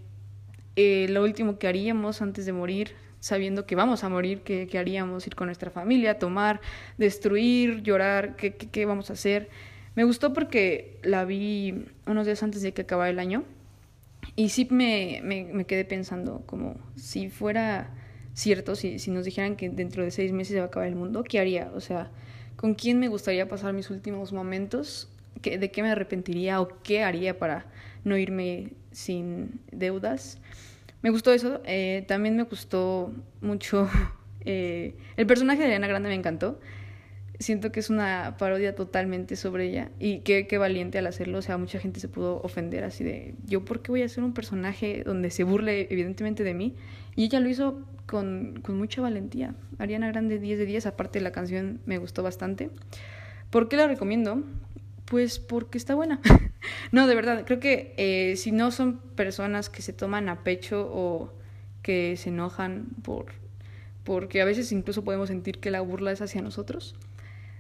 eh, 0.76 1.08
lo 1.10 1.24
último 1.24 1.58
que 1.58 1.68
haríamos 1.68 2.22
antes 2.22 2.46
de 2.46 2.54
morir, 2.54 2.92
sabiendo 3.20 3.66
que 3.66 3.76
vamos 3.76 4.04
a 4.04 4.10
morir, 4.10 4.42
que, 4.42 4.70
haríamos 4.78 5.26
ir 5.26 5.36
con 5.36 5.48
nuestra 5.48 5.72
familia, 5.72 6.20
tomar, 6.20 6.62
destruir, 6.98 7.82
llorar, 7.82 8.36
qué, 8.36 8.56
qué, 8.56 8.86
vamos 8.86 9.10
a 9.10 9.14
hacer. 9.14 9.50
Me 9.96 10.04
gustó 10.04 10.34
porque 10.34 11.00
la 11.04 11.26
vi 11.26 11.86
unos 12.06 12.26
días 12.26 12.44
antes 12.44 12.62
de 12.62 12.74
que 12.74 12.84
acabara 12.84 13.10
el 13.10 13.20
año 13.20 13.44
y 14.36 14.50
sí 14.50 14.68
me, 14.70 15.22
me, 15.24 15.46
me 15.46 15.66
quedé 15.66 15.86
pensando 15.86 16.44
como 16.46 16.76
si 16.96 17.30
fuera 17.30 17.90
cierto, 18.34 18.76
si, 18.76 19.00
si 19.00 19.10
nos 19.10 19.26
dijeran 19.26 19.56
que 19.56 19.70
dentro 19.70 20.04
de 20.04 20.12
seis 20.12 20.32
meses 20.32 20.54
se 20.54 20.60
va 20.60 20.66
a 20.66 20.68
acabar 20.68 20.88
el 20.88 20.96
mundo, 20.96 21.24
¿qué 21.24 21.40
haría? 21.40 21.72
O 21.74 21.80
sea, 21.80 22.12
¿con 22.58 22.74
quién 22.74 23.00
me 23.00 23.08
gustaría 23.08 23.48
pasar 23.48 23.72
mis 23.72 23.90
últimos 23.90 24.34
momentos? 24.34 25.08
¿De 25.42 25.72
qué 25.72 25.82
me 25.82 25.92
arrepentiría 25.92 26.60
o 26.60 26.68
qué 26.84 27.04
haría 27.04 27.40
para 27.40 27.68
no 28.04 28.18
irme 28.18 28.74
sin 28.92 29.62
deudas? 29.72 30.40
Me 31.02 31.12
gustó 31.12 31.32
eso. 31.32 31.62
Eh, 31.66 32.04
también 32.08 32.36
me 32.36 32.44
gustó 32.44 33.14
mucho. 33.42 33.90
Eh, 34.50 34.96
el 35.18 35.28
personaje 35.28 35.60
de 35.60 35.66
Ariana 35.66 35.88
Grande 35.88 36.08
me 36.08 36.16
encantó. 36.16 36.62
Siento 37.38 37.74
que 37.74 37.82
es 37.82 37.90
una 37.90 38.38
parodia 38.40 38.76
totalmente 38.76 39.36
sobre 39.36 39.66
ella. 39.66 39.92
Y 40.00 40.20
qué, 40.20 40.48
valiente 40.58 40.98
al 40.98 41.08
hacerlo. 41.08 41.40
O 41.40 41.42
sea, 41.42 41.58
mucha 41.58 41.80
gente 41.80 42.00
se 42.00 42.08
pudo 42.08 42.42
ofender 42.42 42.86
así 42.86 43.04
de. 43.04 43.36
¿Yo 43.46 43.66
por 43.66 43.82
qué 43.82 43.92
voy 43.92 44.04
a 44.04 44.06
hacer 44.06 44.24
un 44.24 44.34
personaje 44.34 45.04
donde 45.06 45.32
se 45.32 45.44
burle 45.44 45.88
evidentemente 45.90 46.46
de 46.46 46.54
mí? 46.54 46.76
Y 47.18 47.26
ella 47.26 47.42
lo 47.42 47.50
hizo 47.50 47.82
con, 48.06 48.62
con 48.62 48.78
mucha 48.78 49.02
valentía. 49.02 49.56
Ariana 49.80 50.08
Grande 50.08 50.40
10 50.40 50.60
de 50.60 50.66
10. 50.66 50.86
Aparte, 50.86 51.20
la 51.20 51.32
canción 51.32 51.82
me 51.86 51.98
gustó 51.98 52.24
bastante. 52.24 52.70
¿Por 53.50 53.68
qué 53.68 53.76
la 53.76 53.88
recomiendo? 53.88 54.44
Pues 55.06 55.40
porque 55.40 55.80
está 55.80 55.96
buena. 55.96 56.22
no, 56.92 57.08
de 57.08 57.16
verdad, 57.16 57.44
creo 57.46 57.60
que 57.60 57.96
eh, 57.98 58.36
si 58.38 58.52
no 58.52 58.70
son 58.70 59.00
personas 59.16 59.70
que 59.70 59.82
se 59.82 59.94
toman 59.94 60.30
a 60.30 60.44
pecho 60.44 60.88
o 60.94 61.34
que 61.82 62.16
se 62.18 62.30
enojan 62.30 62.86
por 63.02 63.26
porque 64.04 64.42
a 64.42 64.46
veces 64.46 64.72
incluso 64.72 65.04
podemos 65.04 65.28
sentir 65.28 65.60
que 65.60 65.70
la 65.70 65.82
burla 65.82 66.14
es 66.14 66.22
hacia 66.22 66.42
nosotros. 66.42 66.96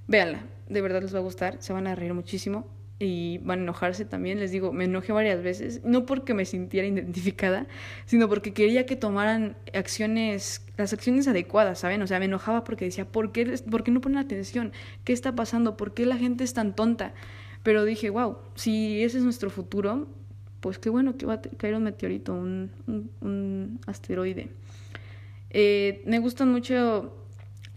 Véanla, 0.07 0.45
de 0.69 0.81
verdad 0.81 1.01
les 1.01 1.13
va 1.13 1.19
a 1.19 1.21
gustar, 1.21 1.57
se 1.61 1.73
van 1.73 1.87
a 1.87 1.95
reír 1.95 2.13
muchísimo 2.13 2.67
y 2.99 3.37
van 3.39 3.59
a 3.59 3.63
enojarse 3.63 4.05
también. 4.05 4.39
Les 4.39 4.51
digo, 4.51 4.71
me 4.73 4.85
enojé 4.85 5.11
varias 5.11 5.43
veces, 5.43 5.81
no 5.83 6.05
porque 6.05 6.33
me 6.33 6.45
sintiera 6.45 6.87
identificada, 6.87 7.67
sino 8.05 8.27
porque 8.27 8.53
quería 8.53 8.85
que 8.85 8.95
tomaran 8.95 9.55
acciones, 9.73 10.65
las 10.77 10.93
acciones 10.93 11.27
adecuadas, 11.27 11.79
¿saben? 11.79 12.01
O 12.01 12.07
sea, 12.07 12.19
me 12.19 12.25
enojaba 12.25 12.63
porque 12.63 12.85
decía, 12.85 13.05
¿por 13.05 13.31
qué, 13.31 13.45
¿por 13.69 13.83
qué 13.83 13.91
no 13.91 14.01
ponen 14.01 14.17
atención? 14.17 14.71
¿Qué 15.03 15.13
está 15.13 15.35
pasando? 15.35 15.77
¿Por 15.77 15.93
qué 15.93 16.05
la 16.05 16.17
gente 16.17 16.43
es 16.43 16.53
tan 16.53 16.75
tonta? 16.75 17.13
Pero 17.63 17.83
dije, 17.85 18.09
wow, 18.09 18.37
si 18.55 19.03
ese 19.03 19.17
es 19.17 19.23
nuestro 19.23 19.49
futuro, 19.49 20.07
pues 20.59 20.79
qué 20.79 20.89
bueno 20.89 21.17
que 21.17 21.25
va 21.25 21.35
a 21.35 21.41
caer 21.41 21.75
un 21.75 21.83
meteorito, 21.83 22.33
un, 22.33 22.71
un, 23.21 23.79
asteroide. 23.85 24.49
Eh, 25.51 26.01
me 26.05 26.19
gusta 26.19 26.45
mucho, 26.45 27.15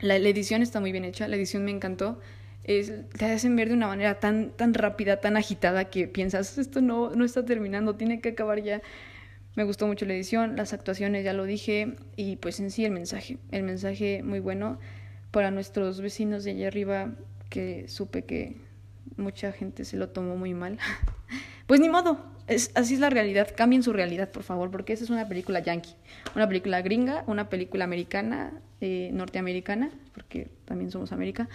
la 0.01 0.17
edición 0.17 0.63
está 0.63 0.81
muy 0.81 0.93
bien 0.93 1.05
hecha, 1.05 1.29
la 1.29 1.37
edición 1.37 1.65
me 1.65 1.71
encantó 1.71 2.19
es, 2.65 2.93
te 3.11 3.25
hacen 3.25 3.57
ver 3.57 3.69
de 3.69 3.75
una 3.75 3.87
manera 3.87 4.21
tan, 4.21 4.51
tan 4.51 4.75
rápida, 4.75 5.21
tan 5.21 5.37
agitada 5.37 5.87
que 5.87 6.07
piensas, 6.09 6.59
esto 6.59 6.81
no, 6.81 7.11
no 7.11 7.25
está 7.25 7.45
terminando, 7.45 7.97
tiene 7.97 8.21
que 8.21 8.31
acabar 8.31 8.63
ya. 8.63 8.83
Me 9.57 9.65
gustó 9.65 9.87
mucho 9.87 10.07
la 10.07 10.15
edición, 10.15 10.57
las 10.57 10.73
actuaciones, 10.73 11.25
ya 11.25 11.33
lo 11.33 11.45
dije, 11.45 11.97
y 12.17 12.37
pues 12.37 12.61
en 12.61 12.71
sí 12.71 12.85
el 12.85 12.93
mensaje, 12.93 13.39
el 13.51 13.65
mensaje 13.65 14.23
muy 14.23 14.39
bueno 14.39 14.79
para 15.33 15.51
nuestros 15.51 16.01
vecinos 16.01 16.45
de 16.45 16.53
allá 16.53 16.69
arriba 16.69 17.15
que 17.49 17.89
supe 17.89 18.25
que 18.25 18.57
mucha 19.17 19.53
gente 19.53 19.85
se 19.85 19.97
lo 19.97 20.11
tomó 20.11 20.37
muy 20.37 20.55
mal. 20.55 20.79
pues 21.67 21.81
ni 21.81 21.89
modo, 21.89 22.25
es, 22.47 22.71
así 22.75 22.95
es 22.95 23.01
la 23.01 23.11
realidad, 23.11 23.49
cambien 23.57 23.83
su 23.83 23.93
realidad 23.93 24.31
por 24.31 24.45
favor, 24.45 24.71
porque 24.71 24.93
esa 24.93 25.05
es 25.05 25.11
una 25.11 25.29
película 25.29 25.61
yankee, 25.61 25.95
una 26.35 26.47
película 26.47 26.81
gringa, 26.83 27.25
una 27.27 27.49
película 27.49 27.85
americana, 27.85 28.53
eh, 28.81 29.11
norteamericana, 29.13 29.91
porque 30.15 30.49
también 30.65 30.91
somos 30.91 31.13
América. 31.13 31.49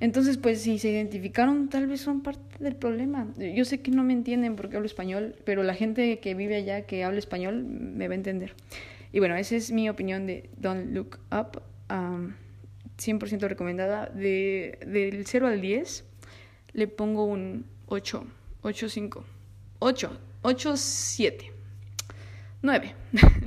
Entonces, 0.00 0.36
pues 0.36 0.62
si 0.62 0.78
se 0.78 0.90
identificaron, 0.90 1.68
tal 1.68 1.86
vez 1.86 2.00
son 2.00 2.22
parte 2.22 2.58
del 2.58 2.74
problema. 2.74 3.28
Yo 3.38 3.64
sé 3.64 3.80
que 3.80 3.90
no 3.90 4.02
me 4.02 4.12
entienden 4.12 4.56
porque 4.56 4.76
hablo 4.76 4.86
español, 4.86 5.36
pero 5.44 5.62
la 5.62 5.74
gente 5.74 6.18
que 6.18 6.34
vive 6.34 6.56
allá, 6.56 6.82
que 6.86 7.04
habla 7.04 7.18
español, 7.18 7.64
me 7.64 8.08
va 8.08 8.14
a 8.14 8.16
entender. 8.16 8.54
Y 9.12 9.18
bueno, 9.20 9.36
esa 9.36 9.56
es 9.56 9.70
mi 9.70 9.88
opinión 9.88 10.26
de 10.26 10.50
Don't 10.56 10.92
Look 10.92 11.18
Up. 11.30 11.62
100% 11.88 13.48
recomendada. 13.48 14.06
De, 14.06 14.78
del 14.86 15.26
0 15.26 15.46
al 15.46 15.60
10, 15.60 16.04
le 16.72 16.88
pongo 16.88 17.24
un 17.24 17.66
8, 17.86 18.24
8, 18.62 18.88
5, 18.88 19.24
8, 19.78 20.18
8, 20.42 20.76
7, 20.76 21.52
9. 22.62 22.94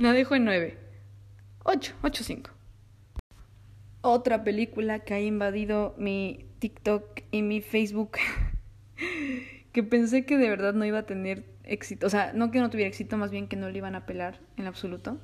la 0.00 0.12
dejo 0.12 0.34
en 0.34 0.44
9. 0.44 0.78
8, 1.64 1.94
8, 2.02 2.24
5 2.24 2.55
otra 4.08 4.44
película 4.44 5.00
que 5.00 5.14
ha 5.14 5.20
invadido 5.20 5.94
mi 5.98 6.46
TikTok 6.58 7.22
y 7.30 7.42
mi 7.42 7.60
Facebook 7.60 8.12
que 9.72 9.82
pensé 9.82 10.24
que 10.24 10.38
de 10.38 10.48
verdad 10.48 10.74
no 10.74 10.84
iba 10.84 11.00
a 11.00 11.06
tener 11.06 11.44
éxito, 11.64 12.06
o 12.06 12.10
sea, 12.10 12.32
no 12.32 12.50
que 12.50 12.60
no 12.60 12.70
tuviera 12.70 12.88
éxito, 12.88 13.16
más 13.16 13.30
bien 13.30 13.48
que 13.48 13.56
no 13.56 13.68
le 13.68 13.78
iban 13.78 13.94
a 13.94 14.06
pelar 14.06 14.40
en 14.56 14.66
absoluto. 14.66 15.18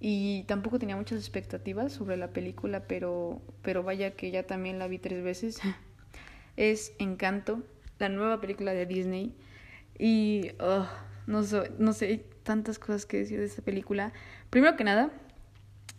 Y 0.00 0.44
tampoco 0.44 0.78
tenía 0.78 0.96
muchas 0.96 1.18
expectativas 1.18 1.92
sobre 1.92 2.16
la 2.16 2.28
película, 2.28 2.86
pero, 2.86 3.40
pero 3.62 3.82
vaya 3.82 4.10
que 4.12 4.30
ya 4.30 4.42
también 4.42 4.78
la 4.78 4.86
vi 4.86 4.98
tres 4.98 5.24
veces. 5.24 5.60
es 6.56 6.94
Encanto, 6.98 7.62
la 7.98 8.10
nueva 8.10 8.40
película 8.40 8.74
de 8.74 8.86
Disney. 8.86 9.34
Y 9.98 10.50
oh, 10.60 10.86
no, 11.26 11.42
sé, 11.42 11.72
no 11.78 11.92
sé, 11.92 12.06
hay 12.06 12.26
tantas 12.42 12.78
cosas 12.78 13.06
que 13.06 13.16
decir 13.18 13.38
de 13.38 13.46
esta 13.46 13.62
película. 13.62 14.12
Primero 14.50 14.76
que 14.76 14.84
nada, 14.84 15.10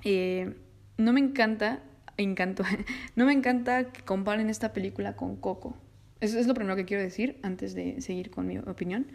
eh, 0.03 0.55
no 0.97 1.11
me 1.11 1.19
encanta 1.19 1.81
encantó. 2.17 2.63
No 3.15 3.25
me 3.25 3.33
encanta 3.33 3.91
que 3.91 4.01
comparen 4.01 4.49
esta 4.49 4.73
película 4.73 5.15
con 5.15 5.35
Coco. 5.35 5.77
Eso 6.21 6.39
es 6.39 6.47
lo 6.47 6.53
primero 6.53 6.75
que 6.75 6.85
quiero 6.85 7.03
decir 7.03 7.39
antes 7.43 7.73
de 7.73 8.01
seguir 8.01 8.31
con 8.31 8.47
mi 8.47 8.57
opinión. 8.57 9.07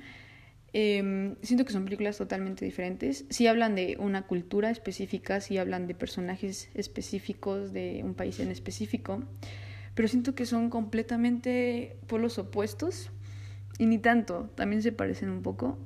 Em, 0.73 1.35
siento 1.42 1.64
que 1.64 1.73
son 1.73 1.85
películas 1.85 2.16
totalmente 2.16 2.64
diferentes. 2.64 3.25
Sí 3.28 3.47
hablan 3.47 3.75
de 3.75 3.97
una 3.99 4.26
cultura 4.26 4.71
específica, 4.71 5.40
sí 5.40 5.59
hablan 5.59 5.87
de 5.87 5.95
personajes 5.95 6.71
específicos 6.75 7.73
de 7.73 8.02
un 8.04 8.14
país 8.14 8.38
en 8.38 8.50
específico, 8.50 9.25
pero 9.95 10.07
siento 10.07 10.35
que 10.35 10.47
son 10.47 10.71
completamente 10.71 11.97
polos 12.07 12.38
opuestos 12.38 13.11
y 13.78 13.87
ni 13.87 13.99
tanto, 13.99 14.50
también 14.54 14.83
se 14.83 14.92
parecen 14.92 15.30
un 15.30 15.42
poco. 15.42 15.78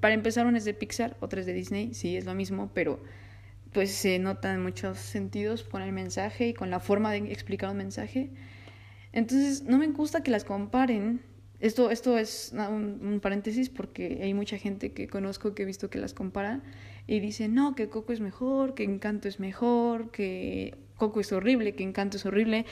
Para 0.00 0.14
empezar, 0.14 0.46
una 0.46 0.58
es 0.58 0.64
de 0.64 0.72
Pixar, 0.72 1.16
otra 1.20 1.40
es 1.40 1.46
de 1.46 1.52
Disney, 1.52 1.94
sí, 1.94 2.16
es 2.16 2.24
lo 2.24 2.34
mismo, 2.34 2.70
pero 2.72 3.00
pues 3.72 3.92
se 3.92 4.18
nota 4.18 4.52
en 4.52 4.62
muchos 4.62 4.98
sentidos 4.98 5.62
con 5.62 5.82
el 5.82 5.92
mensaje 5.92 6.48
y 6.48 6.54
con 6.54 6.70
la 6.70 6.80
forma 6.80 7.12
de 7.12 7.18
explicar 7.32 7.70
un 7.70 7.76
mensaje. 7.76 8.30
Entonces, 9.12 9.62
no 9.62 9.78
me 9.78 9.86
gusta 9.88 10.22
que 10.22 10.30
las 10.30 10.44
comparen. 10.44 11.22
Esto, 11.60 11.90
esto 11.90 12.16
es 12.16 12.52
un, 12.52 13.20
paréntesis 13.22 13.68
porque 13.68 14.20
hay 14.22 14.32
mucha 14.32 14.56
gente 14.56 14.92
que 14.92 15.08
conozco 15.08 15.54
que 15.54 15.62
he 15.62 15.66
visto 15.66 15.90
que 15.90 15.98
las 15.98 16.14
comparan 16.14 16.62
y 17.06 17.20
dicen, 17.20 17.54
no, 17.54 17.74
que 17.74 17.88
Coco 17.88 18.12
es 18.12 18.20
mejor, 18.20 18.74
que 18.74 18.82
Encanto 18.82 19.28
es 19.28 19.40
mejor, 19.40 20.10
que 20.10 20.78
Coco 20.96 21.20
es 21.20 21.32
horrible, 21.32 21.74
que 21.74 21.82
Encanto 21.82 22.16
es 22.16 22.24
horrible. 22.24 22.64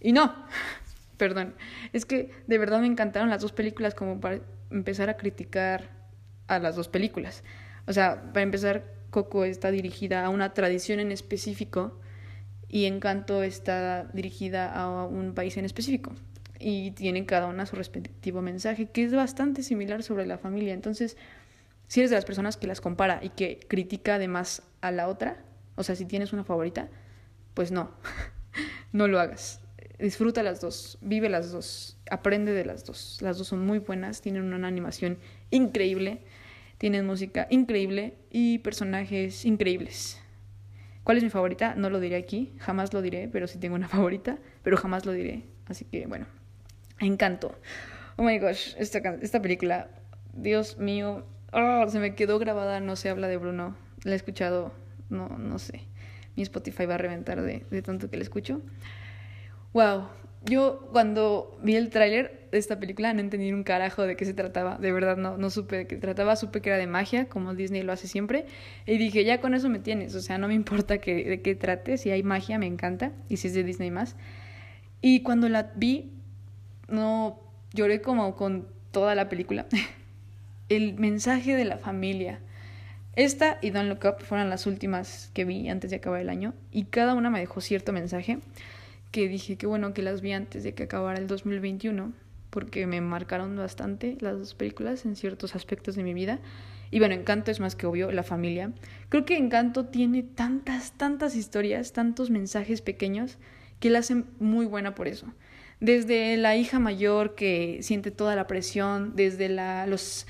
Y 0.00 0.12
no, 0.12 0.34
perdón, 1.18 1.54
es 1.92 2.06
que 2.06 2.30
de 2.46 2.58
verdad 2.58 2.80
me 2.80 2.86
encantaron 2.86 3.28
las 3.28 3.42
dos 3.42 3.52
películas 3.52 3.94
como 3.94 4.20
para 4.20 4.40
empezar 4.70 5.10
a 5.10 5.16
criticar 5.16 5.90
a 6.46 6.58
las 6.58 6.76
dos 6.76 6.88
películas. 6.88 7.44
O 7.86 7.92
sea, 7.92 8.32
para 8.32 8.42
empezar, 8.42 8.99
Coco 9.10 9.44
está 9.44 9.70
dirigida 9.70 10.24
a 10.24 10.28
una 10.28 10.54
tradición 10.54 11.00
en 11.00 11.12
específico 11.12 11.98
y 12.68 12.84
Encanto 12.86 13.42
está 13.42 14.08
dirigida 14.12 14.72
a 14.72 15.04
un 15.04 15.34
país 15.34 15.56
en 15.56 15.64
específico. 15.64 16.12
Y 16.58 16.92
tienen 16.92 17.24
cada 17.24 17.46
una 17.46 17.66
su 17.66 17.74
respectivo 17.74 18.42
mensaje, 18.42 18.86
que 18.86 19.04
es 19.04 19.14
bastante 19.14 19.62
similar 19.62 20.02
sobre 20.02 20.26
la 20.26 20.38
familia. 20.38 20.74
Entonces, 20.74 21.16
si 21.88 22.00
eres 22.00 22.10
de 22.10 22.16
las 22.16 22.24
personas 22.24 22.56
que 22.56 22.66
las 22.66 22.80
compara 22.80 23.18
y 23.22 23.30
que 23.30 23.58
critica 23.66 24.16
además 24.16 24.62
a 24.80 24.92
la 24.92 25.08
otra, 25.08 25.42
o 25.74 25.82
sea, 25.82 25.96
si 25.96 26.04
tienes 26.04 26.32
una 26.32 26.44
favorita, 26.44 26.88
pues 27.54 27.72
no, 27.72 27.90
no 28.92 29.08
lo 29.08 29.18
hagas. 29.18 29.60
Disfruta 29.98 30.42
las 30.42 30.60
dos, 30.60 30.98
vive 31.00 31.28
las 31.28 31.50
dos, 31.50 31.98
aprende 32.10 32.52
de 32.52 32.64
las 32.64 32.84
dos. 32.84 33.18
Las 33.20 33.38
dos 33.38 33.48
son 33.48 33.66
muy 33.66 33.80
buenas, 33.80 34.20
tienen 34.20 34.52
una 34.52 34.68
animación 34.68 35.18
increíble 35.50 36.22
tienen 36.80 37.04
música 37.04 37.46
increíble 37.50 38.14
y 38.30 38.60
personajes 38.60 39.44
increíbles. 39.44 40.18
¿Cuál 41.04 41.18
es 41.18 41.22
mi 41.22 41.28
favorita? 41.28 41.74
No 41.74 41.90
lo 41.90 42.00
diré 42.00 42.16
aquí, 42.16 42.54
jamás 42.58 42.94
lo 42.94 43.02
diré, 43.02 43.28
pero 43.30 43.46
sí 43.46 43.58
tengo 43.58 43.74
una 43.74 43.86
favorita, 43.96 44.38
pero 44.62 44.78
jamás 44.78 45.04
lo 45.04 45.12
diré. 45.12 45.44
Así 45.66 45.84
que 45.84 46.06
bueno, 46.06 46.24
encanto. 46.98 47.54
Oh 48.16 48.22
my 48.22 48.38
gosh, 48.38 48.74
esta, 48.78 48.98
esta 49.20 49.42
película, 49.42 49.90
Dios 50.32 50.78
mío, 50.78 51.26
oh, 51.52 51.86
se 51.86 51.98
me 51.98 52.14
quedó 52.14 52.38
grabada, 52.38 52.80
no 52.80 52.96
se 52.96 53.10
habla 53.10 53.28
de 53.28 53.36
Bruno. 53.36 53.76
La 54.04 54.12
he 54.12 54.16
escuchado, 54.16 54.72
no, 55.10 55.28
no 55.28 55.58
sé. 55.58 55.82
Mi 56.34 56.42
Spotify 56.42 56.86
va 56.86 56.94
a 56.94 56.98
reventar 56.98 57.42
de, 57.42 57.66
de 57.70 57.82
tanto 57.82 58.08
que 58.08 58.16
la 58.16 58.22
escucho. 58.22 58.62
Wow, 59.74 60.08
yo 60.44 60.88
cuando 60.92 61.58
vi 61.62 61.76
el 61.76 61.90
tráiler 61.90 62.48
de 62.50 62.58
esta 62.58 62.80
película 62.80 63.12
no 63.12 63.20
entendí 63.20 63.52
un 63.52 63.62
carajo 63.62 64.02
de 64.02 64.16
qué 64.16 64.24
se 64.24 64.32
trataba. 64.32 64.78
De 64.78 64.90
verdad 64.90 65.16
no, 65.16 65.36
no 65.36 65.50
supe 65.50 65.76
de 65.76 65.86
qué 65.86 65.96
trataba, 65.96 66.34
supe 66.36 66.62
que 66.62 66.70
era 66.70 66.78
de 66.78 66.86
magia, 66.86 67.28
como 67.28 67.54
Disney 67.54 67.82
lo 67.82 67.92
hace 67.92 68.08
siempre. 68.08 68.46
Y 68.86 68.96
dije, 68.96 69.24
ya 69.24 69.40
con 69.40 69.54
eso 69.54 69.68
me 69.68 69.78
tienes. 69.78 70.14
O 70.14 70.20
sea, 70.20 70.38
no 70.38 70.48
me 70.48 70.54
importa 70.54 70.98
que, 70.98 71.24
de 71.24 71.42
qué 71.42 71.54
trate. 71.54 71.98
Si 71.98 72.10
hay 72.10 72.22
magia, 72.22 72.58
me 72.58 72.66
encanta. 72.66 73.12
Y 73.28 73.36
si 73.36 73.48
es 73.48 73.54
de 73.54 73.64
Disney 73.64 73.90
más. 73.90 74.16
Y 75.02 75.20
cuando 75.20 75.48
la 75.48 75.72
vi, 75.76 76.12
no 76.88 77.40
lloré 77.74 78.00
como 78.00 78.34
con 78.34 78.66
toda 78.92 79.14
la 79.14 79.28
película. 79.28 79.66
el 80.70 80.94
mensaje 80.94 81.54
de 81.54 81.66
la 81.66 81.76
familia. 81.76 82.40
Esta 83.14 83.58
y 83.60 83.70
Don't 83.70 83.88
Look 83.88 84.06
Up 84.06 84.24
fueron 84.24 84.48
las 84.48 84.66
últimas 84.66 85.30
que 85.34 85.44
vi 85.44 85.68
antes 85.68 85.90
de 85.90 85.96
acabar 85.96 86.20
el 86.20 86.30
año. 86.30 86.54
Y 86.72 86.84
cada 86.84 87.14
una 87.14 87.28
me 87.28 87.40
dejó 87.40 87.60
cierto 87.60 87.92
mensaje 87.92 88.38
que 89.10 89.28
dije 89.28 89.56
que 89.56 89.66
bueno 89.66 89.92
que 89.94 90.02
las 90.02 90.20
vi 90.20 90.32
antes 90.32 90.62
de 90.62 90.74
que 90.74 90.84
acabara 90.84 91.18
el 91.18 91.26
2021 91.26 92.12
porque 92.50 92.86
me 92.86 93.00
marcaron 93.00 93.56
bastante 93.56 94.16
las 94.20 94.38
dos 94.38 94.54
películas 94.54 95.06
en 95.06 95.16
ciertos 95.16 95.54
aspectos 95.54 95.94
de 95.94 96.02
mi 96.02 96.14
vida. 96.14 96.40
Y 96.90 96.98
bueno, 96.98 97.14
Encanto 97.14 97.50
es 97.52 97.60
más 97.60 97.76
que 97.76 97.86
obvio, 97.86 98.10
la 98.10 98.24
familia. 98.24 98.72
Creo 99.08 99.24
que 99.24 99.36
Encanto 99.36 99.86
tiene 99.86 100.24
tantas, 100.24 100.92
tantas 100.92 101.36
historias, 101.36 101.92
tantos 101.92 102.30
mensajes 102.30 102.82
pequeños 102.82 103.38
que 103.78 103.90
la 103.90 104.00
hacen 104.00 104.26
muy 104.40 104.66
buena 104.66 104.94
por 104.94 105.06
eso. 105.06 105.26
Desde 105.78 106.36
la 106.36 106.56
hija 106.56 106.78
mayor 106.80 107.36
que 107.36 107.78
siente 107.82 108.10
toda 108.10 108.34
la 108.34 108.46
presión, 108.46 109.14
desde 109.14 109.48
la, 109.48 109.86
los, 109.86 110.26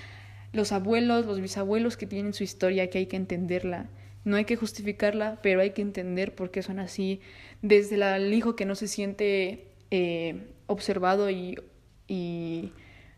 los 0.52 0.70
abuelos, 0.72 1.26
los 1.26 1.40
bisabuelos 1.40 1.96
que 1.96 2.06
tienen 2.06 2.34
su 2.34 2.44
historia, 2.44 2.90
que 2.90 2.98
hay 2.98 3.06
que 3.06 3.16
entenderla. 3.16 3.88
No 4.24 4.36
hay 4.36 4.44
que 4.44 4.56
justificarla, 4.56 5.38
pero 5.42 5.60
hay 5.60 5.70
que 5.70 5.82
entender 5.82 6.34
por 6.34 6.50
qué 6.50 6.62
son 6.62 6.78
así. 6.78 7.20
Desde 7.62 7.96
el 8.16 8.32
hijo 8.34 8.56
que 8.56 8.66
no 8.66 8.74
se 8.74 8.88
siente 8.88 9.68
eh, 9.90 10.48
observado 10.66 11.30
y, 11.30 11.58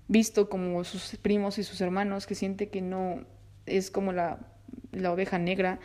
visto 0.08 0.48
como 0.48 0.84
sus 0.84 1.16
primos 1.16 1.58
y 1.58 1.64
sus 1.64 1.80
hermanos, 1.80 2.26
que 2.26 2.34
siente 2.34 2.68
que 2.68 2.82
no 2.82 3.24
es 3.66 3.90
como 3.90 4.12
la, 4.12 4.38
la 4.92 5.12
oveja 5.12 5.38
negra. 5.38 5.80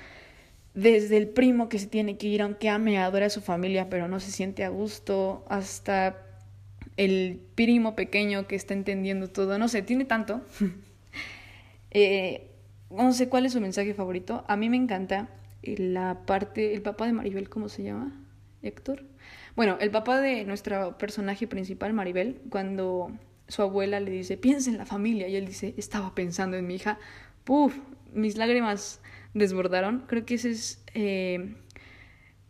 Desde 0.73 1.17
el 1.17 1.29
primo 1.29 1.69
que 1.69 1.79
se 1.79 1.87
tiene 1.87 2.17
que 2.17 2.27
ir, 2.27 2.41
aunque 2.41 2.69
ame 2.69 2.93
y 2.93 2.95
adore 2.97 3.25
a 3.25 3.29
su 3.29 3.41
familia, 3.41 3.89
pero 3.89 4.07
no 4.07 4.19
se 4.19 4.31
siente 4.31 4.63
a 4.63 4.69
gusto, 4.69 5.45
hasta 5.49 6.27
el 6.97 7.39
primo 7.55 7.95
pequeño 7.95 8.47
que 8.47 8.55
está 8.55 8.73
entendiendo 8.73 9.29
todo. 9.29 9.57
No 9.57 9.67
sé, 9.67 9.81
tiene 9.81 10.05
tanto. 10.05 10.41
eh, 11.91 12.51
no 12.89 13.11
sé 13.13 13.29
cuál 13.29 13.45
es 13.45 13.53
su 13.53 13.61
mensaje 13.61 13.93
favorito. 13.93 14.43
A 14.47 14.55
mí 14.57 14.69
me 14.69 14.77
encanta 14.77 15.29
la 15.63 16.25
parte, 16.25 16.73
el 16.73 16.81
papá 16.81 17.05
de 17.05 17.13
Maribel, 17.13 17.49
¿cómo 17.49 17.69
se 17.69 17.83
llama? 17.83 18.13
Héctor. 18.61 19.03
Bueno, 19.55 19.77
el 19.79 19.91
papá 19.91 20.21
de 20.21 20.45
nuestro 20.45 20.97
personaje 20.97 21.47
principal, 21.47 21.93
Maribel, 21.93 22.41
cuando 22.49 23.11
su 23.47 23.61
abuela 23.61 23.99
le 23.99 24.11
dice, 24.11 24.37
piensa 24.37 24.69
en 24.69 24.77
la 24.77 24.85
familia, 24.85 25.27
y 25.27 25.35
él 25.35 25.45
dice, 25.45 25.73
estaba 25.77 26.13
pensando 26.15 26.57
en 26.57 26.67
mi 26.67 26.75
hija. 26.75 26.99
Puf, 27.43 27.77
mis 28.13 28.37
lágrimas 28.37 29.01
desbordaron. 29.33 30.03
Creo 30.07 30.25
que 30.25 30.35
ese 30.35 30.51
es, 30.51 30.83
eh, 30.93 31.55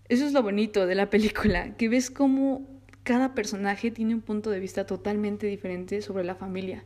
eso 0.10 0.26
es 0.26 0.34
lo 0.34 0.44
bonito 0.44 0.86
de 0.86 0.96
la 0.96 1.10
película, 1.10 1.76
que 1.78 1.90
ves 1.90 2.12
cómo 2.12 2.68
cada 3.04 3.34
personaje 3.34 3.90
tiene 3.90 4.14
un 4.14 4.22
punto 4.22 4.50
de 4.50 4.60
vista 4.60 4.86
totalmente 4.86 5.48
diferente 5.48 6.02
sobre 6.02 6.26
la 6.26 6.36
familia 6.36 6.84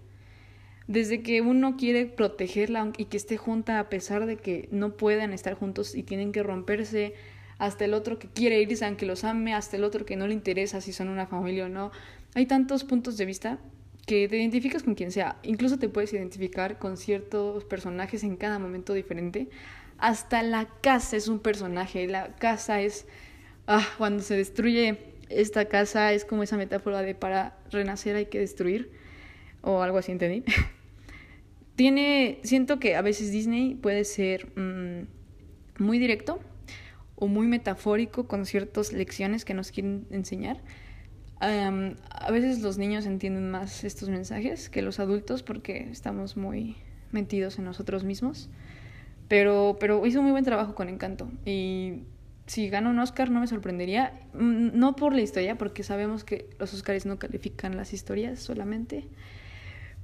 desde 0.88 1.22
que 1.22 1.42
uno 1.42 1.78
quiere 1.78 2.06
protegerla 2.06 2.92
y 2.98 3.06
que 3.06 3.18
esté 3.18 3.38
junta 3.38 3.80
a 3.80 3.90
pesar 3.90 4.26
de 4.26 4.38
que 4.38 4.68
no 4.72 4.98
puedan 4.98 5.34
estar 5.34 5.54
juntos 5.54 5.96
y 5.96 6.04
tienen 6.04 6.32
que 6.32 6.44
romperse, 6.44 7.14
hasta 7.58 7.86
el 7.86 7.94
otro 7.94 8.18
que 8.18 8.28
quiere 8.28 8.60
irse 8.62 8.86
aunque 8.86 9.06
los 9.06 9.24
ame, 9.24 9.54
hasta 9.54 9.78
el 9.78 9.84
otro 9.84 10.06
que 10.06 10.16
no 10.16 10.28
le 10.28 10.34
interesa 10.34 10.82
si 10.82 10.94
son 10.94 11.10
una 11.10 11.28
familia 11.28 11.66
o 11.66 11.70
no. 11.70 11.92
Hay 12.34 12.48
tantos 12.48 12.84
puntos 12.84 13.18
de 13.18 13.26
vista 13.26 13.60
que 14.08 14.28
te 14.28 14.38
identificas 14.38 14.82
con 14.82 14.96
quien 14.96 15.12
sea, 15.12 15.38
incluso 15.44 15.78
te 15.78 15.88
puedes 15.88 16.12
identificar 16.12 16.80
con 16.80 16.98
ciertos 16.98 17.64
personajes 17.66 18.24
en 18.24 18.36
cada 18.36 18.58
momento 18.58 18.94
diferente. 18.94 19.50
Hasta 20.00 20.42
la 20.42 20.68
casa 20.82 21.16
es 21.16 21.28
un 21.28 21.40
personaje, 21.40 22.08
la 22.08 22.36
casa 22.36 22.82
es 22.82 23.06
ah, 23.68 23.88
cuando 24.00 24.24
se 24.24 24.36
destruye 24.36 25.12
esta 25.30 25.66
casa 25.66 26.14
es 26.14 26.26
como 26.26 26.44
esa 26.44 26.58
metáfora 26.58 27.02
de 27.02 27.16
para 27.16 27.58
renacer 27.72 28.16
hay 28.16 28.26
que 28.26 28.40
destruir 28.40 28.92
o 29.62 29.82
algo 29.82 29.98
así 29.98 30.12
entendí. 30.12 30.44
tiene, 31.76 32.40
siento 32.44 32.80
que 32.80 32.96
a 32.96 33.02
veces 33.02 33.32
Disney 33.32 33.76
puede 33.76 34.04
ser 34.04 34.48
mm, 34.58 35.08
muy 35.84 36.00
directo 36.00 36.40
o 37.16 37.28
muy 37.28 37.48
metafórico 37.48 38.28
con 38.28 38.46
ciertas 38.46 38.94
lecciones 38.94 39.46
que 39.46 39.54
nos 39.54 39.72
quieren 39.72 40.08
enseñar. 40.12 40.62
a 41.40 42.32
veces 42.32 42.62
los 42.62 42.78
niños 42.78 43.06
entienden 43.06 43.50
más 43.50 43.84
estos 43.84 44.10
mensajes 44.10 44.70
que 44.70 44.82
los 44.82 45.00
adultos 45.00 45.42
porque 45.44 45.88
estamos 45.92 46.38
muy 46.38 46.76
metidos 47.12 47.58
en 47.58 47.66
nosotros 47.66 48.04
mismos. 48.04 48.50
Pero, 49.28 49.78
pero 49.80 50.06
hizo 50.06 50.22
muy 50.22 50.32
buen 50.32 50.44
trabajo 50.44 50.76
con 50.76 50.90
Encanto. 50.90 51.32
Y 51.46 52.04
si 52.48 52.70
gana 52.70 52.90
un 52.90 53.00
Oscar 53.00 53.32
no 53.32 53.40
me 53.40 53.48
sorprendería. 53.48 54.20
Mm, 54.34 54.78
no 54.78 54.96
por 54.96 55.14
la 55.14 55.22
historia, 55.22 55.58
porque 55.58 55.84
sabemos 55.84 56.24
que 56.24 56.50
los 56.60 56.74
Oscars 56.74 57.06
no 57.06 57.18
califican 57.18 57.78
las 57.78 57.94
historias 57.94 58.40
solamente. 58.40 59.08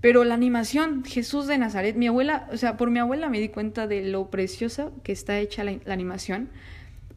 Pero 0.07 0.23
la 0.23 0.35
animación, 0.35 1.03
Jesús 1.03 1.47
de 1.47 1.57
Nazaret, 1.57 1.97
mi 1.97 2.07
abuela, 2.07 2.47
o 2.53 2.55
sea, 2.55 2.77
por 2.77 2.89
mi 2.89 2.97
abuela 2.97 3.27
me 3.27 3.41
di 3.41 3.49
cuenta 3.49 3.87
de 3.87 4.05
lo 4.05 4.29
preciosa 4.29 4.89
que 5.03 5.11
está 5.11 5.37
hecha 5.37 5.65
la, 5.65 5.77
animación, 5.87 6.47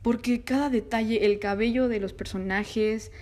porque 0.02 0.42
cada 0.42 0.70
detalle, 0.70 1.24
el 1.24 1.38
cabello 1.38 1.86
de 1.86 2.00
los 2.00 2.12
personajes, 2.12 3.12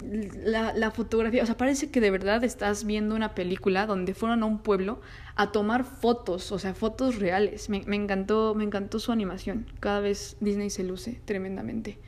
la, 0.00 0.72
la, 0.74 0.92
fotografía, 0.92 1.42
o 1.42 1.46
sea, 1.46 1.56
parece 1.56 1.90
que 1.90 2.00
de 2.00 2.12
verdad 2.12 2.44
estás 2.44 2.84
viendo 2.84 3.16
una 3.16 3.34
película 3.34 3.84
donde 3.84 4.14
fueron 4.14 4.44
a 4.44 4.46
un 4.46 4.60
pueblo 4.60 5.00
a 5.34 5.50
tomar 5.50 5.82
fotos, 5.82 6.52
o 6.52 6.60
sea, 6.60 6.72
fotos 6.74 7.18
reales. 7.18 7.68
Me, 7.68 7.82
me 7.86 7.96
encantó, 7.96 8.54
me 8.54 8.62
encantó 8.62 9.00
su 9.00 9.10
animación. 9.10 9.66
Cada 9.80 9.98
vez 9.98 10.36
Disney 10.38 10.70
se 10.70 10.84
luce 10.84 11.20
tremendamente. 11.24 11.98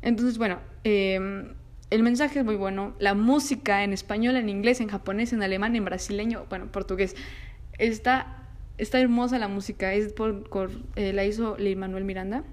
Entonces, 0.00 0.38
bueno, 0.38 0.60
eh, 0.82 1.52
el 1.92 2.02
mensaje 2.02 2.38
es 2.38 2.44
muy 2.44 2.56
bueno. 2.56 2.94
La 2.98 3.14
música 3.14 3.84
en 3.84 3.92
español, 3.92 4.36
en 4.36 4.48
inglés, 4.48 4.80
en 4.80 4.88
japonés, 4.88 5.32
en 5.32 5.42
alemán, 5.42 5.76
en 5.76 5.84
brasileño, 5.84 6.46
bueno, 6.48 6.72
portugués. 6.72 7.14
Está, 7.78 8.48
está 8.78 8.98
hermosa 8.98 9.38
la 9.38 9.48
música. 9.48 9.92
Es 9.92 10.14
por, 10.14 10.70
eh, 10.96 11.12
la 11.12 11.24
hizo 11.24 11.56
Lin 11.58 11.78
Manuel 11.78 12.04
Miranda, 12.04 12.44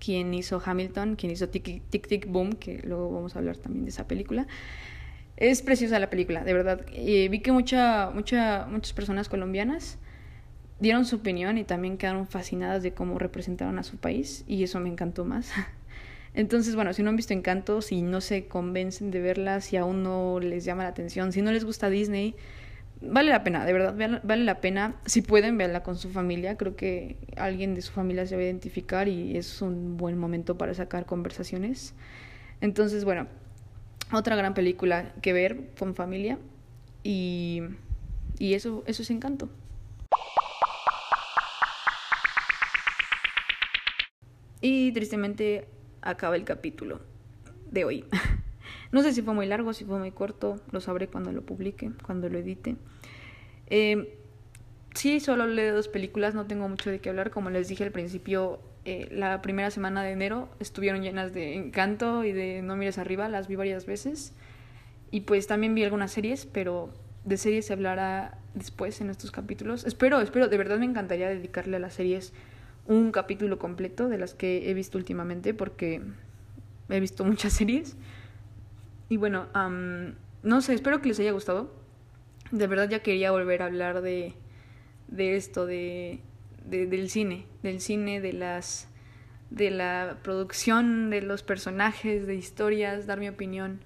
quien 0.00 0.34
hizo 0.34 0.60
Hamilton, 0.64 1.14
quien 1.14 1.30
hizo 1.30 1.48
Tic 1.48 1.82
Tic, 1.88 2.08
Tic 2.08 2.26
Boom, 2.26 2.54
que 2.54 2.80
luego 2.82 3.12
vamos 3.12 3.36
a 3.36 3.38
hablar 3.38 3.56
también 3.56 3.84
de 3.84 3.90
esa 3.90 4.08
película. 4.08 4.48
Es 5.36 5.62
preciosa 5.62 6.00
la 6.00 6.10
película, 6.10 6.42
de 6.42 6.52
verdad. 6.52 6.84
Y 6.92 7.28
vi 7.28 7.38
que 7.40 7.52
mucha, 7.52 8.10
mucha, 8.12 8.66
muchas 8.68 8.92
personas 8.92 9.28
colombianas 9.28 9.98
dieron 10.80 11.04
su 11.04 11.16
opinión 11.16 11.58
y 11.58 11.64
también 11.64 11.96
quedaron 11.96 12.26
fascinadas 12.26 12.82
de 12.82 12.92
cómo 12.92 13.20
representaron 13.20 13.78
a 13.78 13.84
su 13.84 13.98
país 13.98 14.44
y 14.48 14.64
eso 14.64 14.80
me 14.80 14.88
encantó 14.88 15.24
más. 15.24 15.52
Entonces, 16.38 16.76
bueno, 16.76 16.92
si 16.92 17.02
no 17.02 17.10
han 17.10 17.16
visto 17.16 17.34
Encanto, 17.34 17.82
si 17.82 18.00
no 18.00 18.20
se 18.20 18.46
convencen 18.46 19.10
de 19.10 19.20
verla, 19.20 19.60
si 19.60 19.76
aún 19.76 20.04
no 20.04 20.38
les 20.38 20.64
llama 20.64 20.84
la 20.84 20.90
atención, 20.90 21.32
si 21.32 21.42
no 21.42 21.50
les 21.50 21.64
gusta 21.64 21.90
Disney, 21.90 22.36
vale 23.00 23.30
la 23.30 23.42
pena, 23.42 23.66
de 23.66 23.72
verdad, 23.72 24.20
vale 24.22 24.44
la 24.44 24.60
pena. 24.60 24.94
Si 25.04 25.20
pueden, 25.20 25.58
verla 25.58 25.82
con 25.82 25.96
su 25.96 26.10
familia. 26.10 26.56
Creo 26.56 26.76
que 26.76 27.16
alguien 27.36 27.74
de 27.74 27.82
su 27.82 27.90
familia 27.90 28.24
se 28.24 28.36
va 28.36 28.42
a 28.42 28.44
identificar 28.44 29.08
y 29.08 29.36
es 29.36 29.60
un 29.62 29.96
buen 29.96 30.16
momento 30.16 30.56
para 30.56 30.74
sacar 30.74 31.06
conversaciones. 31.06 31.92
Entonces, 32.60 33.04
bueno, 33.04 33.26
otra 34.12 34.36
gran 34.36 34.54
película 34.54 35.14
que 35.20 35.32
ver 35.32 35.70
con 35.76 35.96
familia 35.96 36.38
y, 37.02 37.62
y 38.38 38.54
eso, 38.54 38.84
eso 38.86 39.02
es 39.02 39.10
Encanto. 39.10 39.48
Y 44.60 44.92
tristemente 44.92 45.66
acaba 46.10 46.36
el 46.36 46.44
capítulo 46.44 47.00
de 47.70 47.84
hoy. 47.84 48.04
no 48.92 49.02
sé 49.02 49.12
si 49.12 49.22
fue 49.22 49.34
muy 49.34 49.46
largo, 49.46 49.72
si 49.72 49.84
fue 49.84 49.98
muy 49.98 50.10
corto, 50.10 50.60
lo 50.70 50.80
sabré 50.80 51.08
cuando 51.08 51.32
lo 51.32 51.42
publique, 51.42 51.92
cuando 52.04 52.28
lo 52.28 52.38
edite. 52.38 52.76
Eh, 53.68 54.18
sí, 54.94 55.20
solo 55.20 55.46
leo 55.46 55.74
dos 55.74 55.88
películas, 55.88 56.34
no 56.34 56.46
tengo 56.46 56.68
mucho 56.68 56.90
de 56.90 57.00
qué 57.00 57.10
hablar. 57.10 57.30
Como 57.30 57.50
les 57.50 57.68
dije 57.68 57.84
al 57.84 57.92
principio, 57.92 58.60
eh, 58.84 59.08
la 59.10 59.42
primera 59.42 59.70
semana 59.70 60.02
de 60.02 60.12
enero 60.12 60.48
estuvieron 60.60 61.02
llenas 61.02 61.32
de 61.32 61.54
encanto 61.54 62.24
y 62.24 62.32
de 62.32 62.62
No 62.62 62.76
mires 62.76 62.98
arriba, 62.98 63.28
las 63.28 63.48
vi 63.48 63.56
varias 63.56 63.86
veces. 63.86 64.32
Y 65.10 65.20
pues 65.22 65.46
también 65.46 65.74
vi 65.74 65.84
algunas 65.84 66.12
series, 66.12 66.46
pero 66.46 66.92
de 67.24 67.36
series 67.36 67.66
se 67.66 67.72
hablará 67.72 68.38
después 68.54 69.00
en 69.00 69.10
estos 69.10 69.30
capítulos. 69.30 69.84
Espero, 69.84 70.20
espero, 70.20 70.48
de 70.48 70.56
verdad 70.56 70.78
me 70.78 70.86
encantaría 70.86 71.28
dedicarle 71.28 71.76
a 71.76 71.80
las 71.80 71.94
series 71.94 72.32
un 72.88 73.12
capítulo 73.12 73.58
completo 73.58 74.08
de 74.08 74.18
las 74.18 74.34
que 74.34 74.70
he 74.70 74.74
visto 74.74 74.98
últimamente 74.98 75.54
porque 75.54 76.02
he 76.88 77.00
visto 77.00 77.24
muchas 77.24 77.52
series. 77.54 77.96
Y 79.08 79.16
bueno, 79.16 79.46
no 80.42 80.60
sé, 80.60 80.74
espero 80.74 81.00
que 81.00 81.08
les 81.08 81.20
haya 81.20 81.32
gustado. 81.32 81.72
De 82.50 82.66
verdad 82.66 82.88
ya 82.88 83.00
quería 83.00 83.30
volver 83.30 83.62
a 83.62 83.66
hablar 83.66 84.00
de, 84.00 84.34
de 85.06 85.36
esto, 85.36 85.66
de, 85.66 86.20
de, 86.64 86.86
del 86.86 87.10
cine, 87.10 87.46
del 87.62 87.80
cine, 87.80 88.20
de 88.20 88.32
las 88.32 88.88
de 89.50 89.70
la 89.70 90.18
producción, 90.22 91.08
de 91.08 91.22
los 91.22 91.42
personajes, 91.42 92.26
de 92.26 92.34
historias, 92.34 93.06
dar 93.06 93.18
mi 93.18 93.28
opinión. 93.28 93.80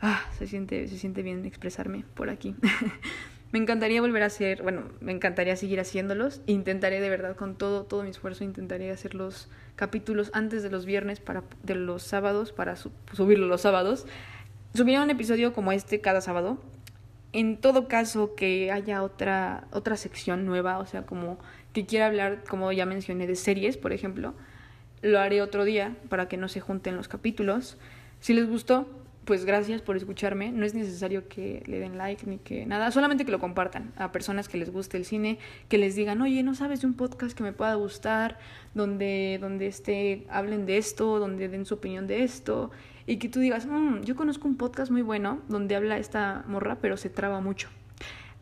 ah, 0.00 0.22
se 0.38 0.46
siente, 0.46 0.88
se 0.88 0.96
siente 0.96 1.22
bien 1.22 1.44
expresarme 1.44 2.04
por 2.14 2.30
aquí. 2.30 2.54
me 3.50 3.58
encantaría 3.58 4.00
volver 4.00 4.22
a 4.22 4.26
hacer, 4.26 4.62
bueno, 4.62 4.82
me 5.00 5.12
encantaría 5.12 5.56
seguir 5.56 5.80
haciéndolos. 5.80 6.42
Intentaré 6.46 7.00
de 7.00 7.08
verdad 7.08 7.34
con 7.34 7.56
todo, 7.56 7.84
todo 7.84 8.02
mi 8.02 8.10
esfuerzo, 8.10 8.44
intentaré 8.44 8.90
hacer 8.90 9.14
los 9.14 9.48
capítulos 9.74 10.30
antes 10.34 10.62
de 10.62 10.70
los 10.70 10.84
viernes 10.84 11.20
para, 11.20 11.44
de 11.62 11.74
los 11.74 12.02
sábados 12.02 12.52
para 12.52 12.76
subirlo 12.76 13.46
los 13.46 13.62
sábados. 13.62 14.06
Subiré 14.74 15.00
un 15.00 15.10
episodio 15.10 15.54
como 15.54 15.72
este 15.72 16.00
cada 16.00 16.20
sábado. 16.20 16.58
En 17.32 17.56
todo 17.56 17.88
caso 17.88 18.34
que 18.34 18.70
haya 18.70 19.02
otra, 19.02 19.66
otra 19.70 19.96
sección 19.96 20.44
nueva, 20.44 20.78
o 20.78 20.86
sea, 20.86 21.06
como 21.06 21.38
que 21.72 21.86
quiera 21.86 22.06
hablar, 22.06 22.44
como 22.48 22.72
ya 22.72 22.86
mencioné, 22.86 23.26
de 23.26 23.36
series, 23.36 23.76
por 23.76 23.92
ejemplo, 23.92 24.34
lo 25.00 25.20
haré 25.20 25.40
otro 25.40 25.64
día 25.64 25.96
para 26.08 26.28
que 26.28 26.36
no 26.36 26.48
se 26.48 26.60
junten 26.60 26.96
los 26.96 27.08
capítulos. 27.08 27.78
Si 28.20 28.34
les 28.34 28.48
gustó, 28.48 28.88
pues 29.28 29.44
gracias 29.44 29.82
por 29.82 29.94
escucharme. 29.94 30.52
No 30.52 30.64
es 30.64 30.72
necesario 30.72 31.28
que 31.28 31.62
le 31.66 31.78
den 31.78 31.98
like 31.98 32.24
ni 32.24 32.38
que 32.38 32.64
nada, 32.64 32.90
solamente 32.90 33.26
que 33.26 33.30
lo 33.30 33.38
compartan 33.38 33.92
a 33.98 34.10
personas 34.10 34.48
que 34.48 34.56
les 34.56 34.72
guste 34.72 34.96
el 34.96 35.04
cine, 35.04 35.38
que 35.68 35.76
les 35.76 35.94
digan, 35.94 36.22
oye, 36.22 36.42
¿no 36.42 36.54
sabes 36.54 36.80
de 36.80 36.86
un 36.86 36.94
podcast 36.94 37.36
que 37.36 37.42
me 37.42 37.52
pueda 37.52 37.74
gustar? 37.74 38.38
Donde, 38.72 39.36
donde 39.38 39.66
este, 39.66 40.26
hablen 40.30 40.64
de 40.64 40.78
esto, 40.78 41.18
donde 41.18 41.50
den 41.50 41.66
su 41.66 41.74
opinión 41.74 42.06
de 42.06 42.22
esto. 42.22 42.70
Y 43.06 43.18
que 43.18 43.28
tú 43.28 43.40
digas, 43.40 43.66
mmm, 43.66 44.00
yo 44.00 44.16
conozco 44.16 44.48
un 44.48 44.56
podcast 44.56 44.90
muy 44.90 45.02
bueno 45.02 45.42
donde 45.46 45.76
habla 45.76 45.98
esta 45.98 46.42
morra, 46.46 46.78
pero 46.80 46.96
se 46.96 47.10
traba 47.10 47.42
mucho. 47.42 47.68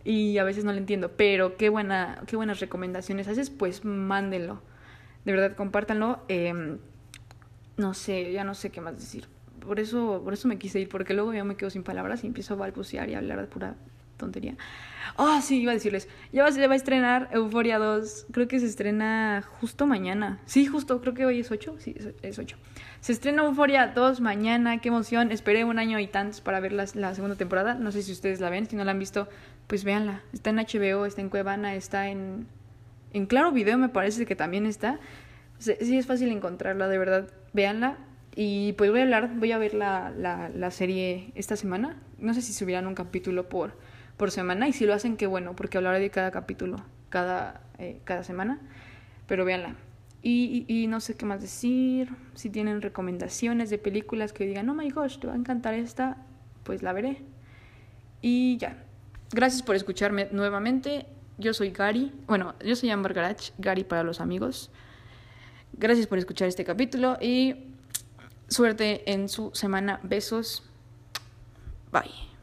Y 0.04 0.38
a 0.38 0.44
veces 0.44 0.64
no 0.64 0.70
le 0.70 0.78
entiendo, 0.78 1.10
pero 1.16 1.56
qué, 1.56 1.68
buena, 1.68 2.22
qué 2.28 2.36
buenas 2.36 2.60
recomendaciones 2.60 3.26
haces, 3.26 3.50
pues 3.50 3.84
mándenlo. 3.84 4.62
De 5.24 5.32
verdad, 5.32 5.56
compártanlo. 5.56 6.20
Em, 6.28 6.78
no 7.76 7.92
sé, 7.92 8.30
ya 8.30 8.44
no 8.44 8.54
sé 8.54 8.70
qué 8.70 8.80
más 8.80 8.94
decir 8.94 9.26
por 9.66 9.80
eso, 9.80 10.22
por 10.24 10.32
eso 10.32 10.48
me 10.48 10.58
quise 10.58 10.80
ir, 10.80 10.88
porque 10.88 11.14
luego 11.14 11.32
ya 11.34 11.44
me 11.44 11.56
quedo 11.56 11.70
sin 11.70 11.82
palabras 11.82 12.24
y 12.24 12.26
empiezo 12.26 12.54
a 12.54 12.56
balbucear 12.56 13.08
y 13.08 13.14
a 13.14 13.18
hablar 13.18 13.40
de 13.40 13.46
pura 13.46 13.74
tontería. 14.16 14.56
Ah, 15.16 15.40
sí, 15.42 15.60
iba 15.60 15.72
a 15.72 15.74
decirles, 15.74 16.08
ya 16.32 16.42
va, 16.42 16.50
va 16.50 16.72
a 16.72 16.76
estrenar 16.76 17.28
Euforia 17.32 17.78
2, 17.78 18.26
creo 18.32 18.48
que 18.48 18.58
se 18.58 18.66
estrena 18.66 19.42
justo 19.60 19.86
mañana. 19.86 20.40
Sí, 20.46 20.66
justo, 20.66 21.00
creo 21.00 21.14
que 21.14 21.26
hoy 21.26 21.40
es 21.40 21.50
8, 21.50 21.76
sí, 21.78 21.94
es 22.22 22.38
8. 22.38 22.56
Se 23.00 23.12
estrena 23.12 23.44
Euforia 23.44 23.88
2 23.88 24.20
mañana, 24.20 24.78
qué 24.80 24.88
emoción, 24.88 25.30
esperé 25.30 25.64
un 25.64 25.78
año 25.78 25.98
y 26.00 26.06
tantos 26.06 26.40
para 26.40 26.60
ver 26.60 26.72
la, 26.72 26.86
la 26.94 27.14
segunda 27.14 27.36
temporada, 27.36 27.74
no 27.74 27.92
sé 27.92 28.02
si 28.02 28.12
ustedes 28.12 28.40
la 28.40 28.50
ven, 28.50 28.66
si 28.66 28.76
no 28.76 28.84
la 28.84 28.90
han 28.90 28.98
visto, 28.98 29.28
pues 29.66 29.84
véanla, 29.84 30.22
está 30.32 30.50
en 30.50 30.56
HBO, 30.56 31.06
está 31.06 31.20
en 31.20 31.28
Cuevana, 31.28 31.74
está 31.74 32.08
en, 32.08 32.46
en 33.12 33.26
Claro 33.26 33.52
Video 33.52 33.78
me 33.78 33.88
parece 33.88 34.26
que 34.26 34.36
también 34.36 34.66
está. 34.66 34.98
Sí, 35.58 35.96
es 35.96 36.06
fácil 36.06 36.30
encontrarla, 36.30 36.88
de 36.88 36.98
verdad, 36.98 37.28
véanla, 37.54 37.96
y 38.38 38.74
pues 38.74 38.90
voy 38.90 39.00
a 39.00 39.02
hablar, 39.04 39.30
voy 39.34 39.50
a 39.52 39.58
ver 39.58 39.72
la, 39.72 40.10
la, 40.10 40.50
la 40.50 40.70
serie 40.70 41.32
esta 41.34 41.56
semana. 41.56 41.96
No 42.18 42.34
sé 42.34 42.42
si 42.42 42.52
subirán 42.52 42.86
un 42.86 42.94
capítulo 42.94 43.48
por, 43.48 43.78
por 44.18 44.30
semana 44.30 44.68
y 44.68 44.74
si 44.74 44.84
lo 44.84 44.92
hacen, 44.92 45.16
qué 45.16 45.26
bueno, 45.26 45.56
porque 45.56 45.78
hablaré 45.78 46.00
de 46.00 46.10
cada 46.10 46.30
capítulo 46.30 46.76
cada, 47.08 47.62
eh, 47.78 48.02
cada 48.04 48.22
semana. 48.24 48.60
Pero 49.26 49.46
véanla. 49.46 49.74
Y, 50.22 50.66
y, 50.68 50.86
no 50.86 51.00
sé 51.00 51.14
qué 51.16 51.24
más 51.24 51.40
decir. 51.40 52.10
Si 52.34 52.50
tienen 52.50 52.82
recomendaciones 52.82 53.70
de 53.70 53.78
películas 53.78 54.34
que 54.34 54.44
digan, 54.44 54.68
oh 54.68 54.74
my 54.74 54.90
gosh, 54.90 55.18
te 55.18 55.26
va 55.26 55.32
a 55.32 55.36
encantar 55.36 55.72
esta, 55.72 56.18
pues 56.62 56.82
la 56.82 56.92
veré. 56.92 57.22
Y 58.20 58.58
ya. 58.58 58.84
Gracias 59.32 59.62
por 59.62 59.76
escucharme 59.76 60.28
nuevamente. 60.30 61.06
Yo 61.38 61.54
soy 61.54 61.70
Gary. 61.70 62.12
Bueno, 62.26 62.54
yo 62.62 62.76
soy 62.76 62.90
Amber 62.90 63.14
Garage, 63.14 63.52
Gary 63.56 63.84
para 63.84 64.02
los 64.02 64.20
amigos. 64.20 64.70
Gracias 65.72 66.06
por 66.06 66.18
escuchar 66.18 66.48
este 66.48 66.64
capítulo 66.64 67.16
y 67.20 67.75
Suerte 68.48 69.10
en 69.12 69.28
su 69.28 69.50
semana. 69.54 70.00
Besos. 70.02 70.62
Bye. 71.92 72.35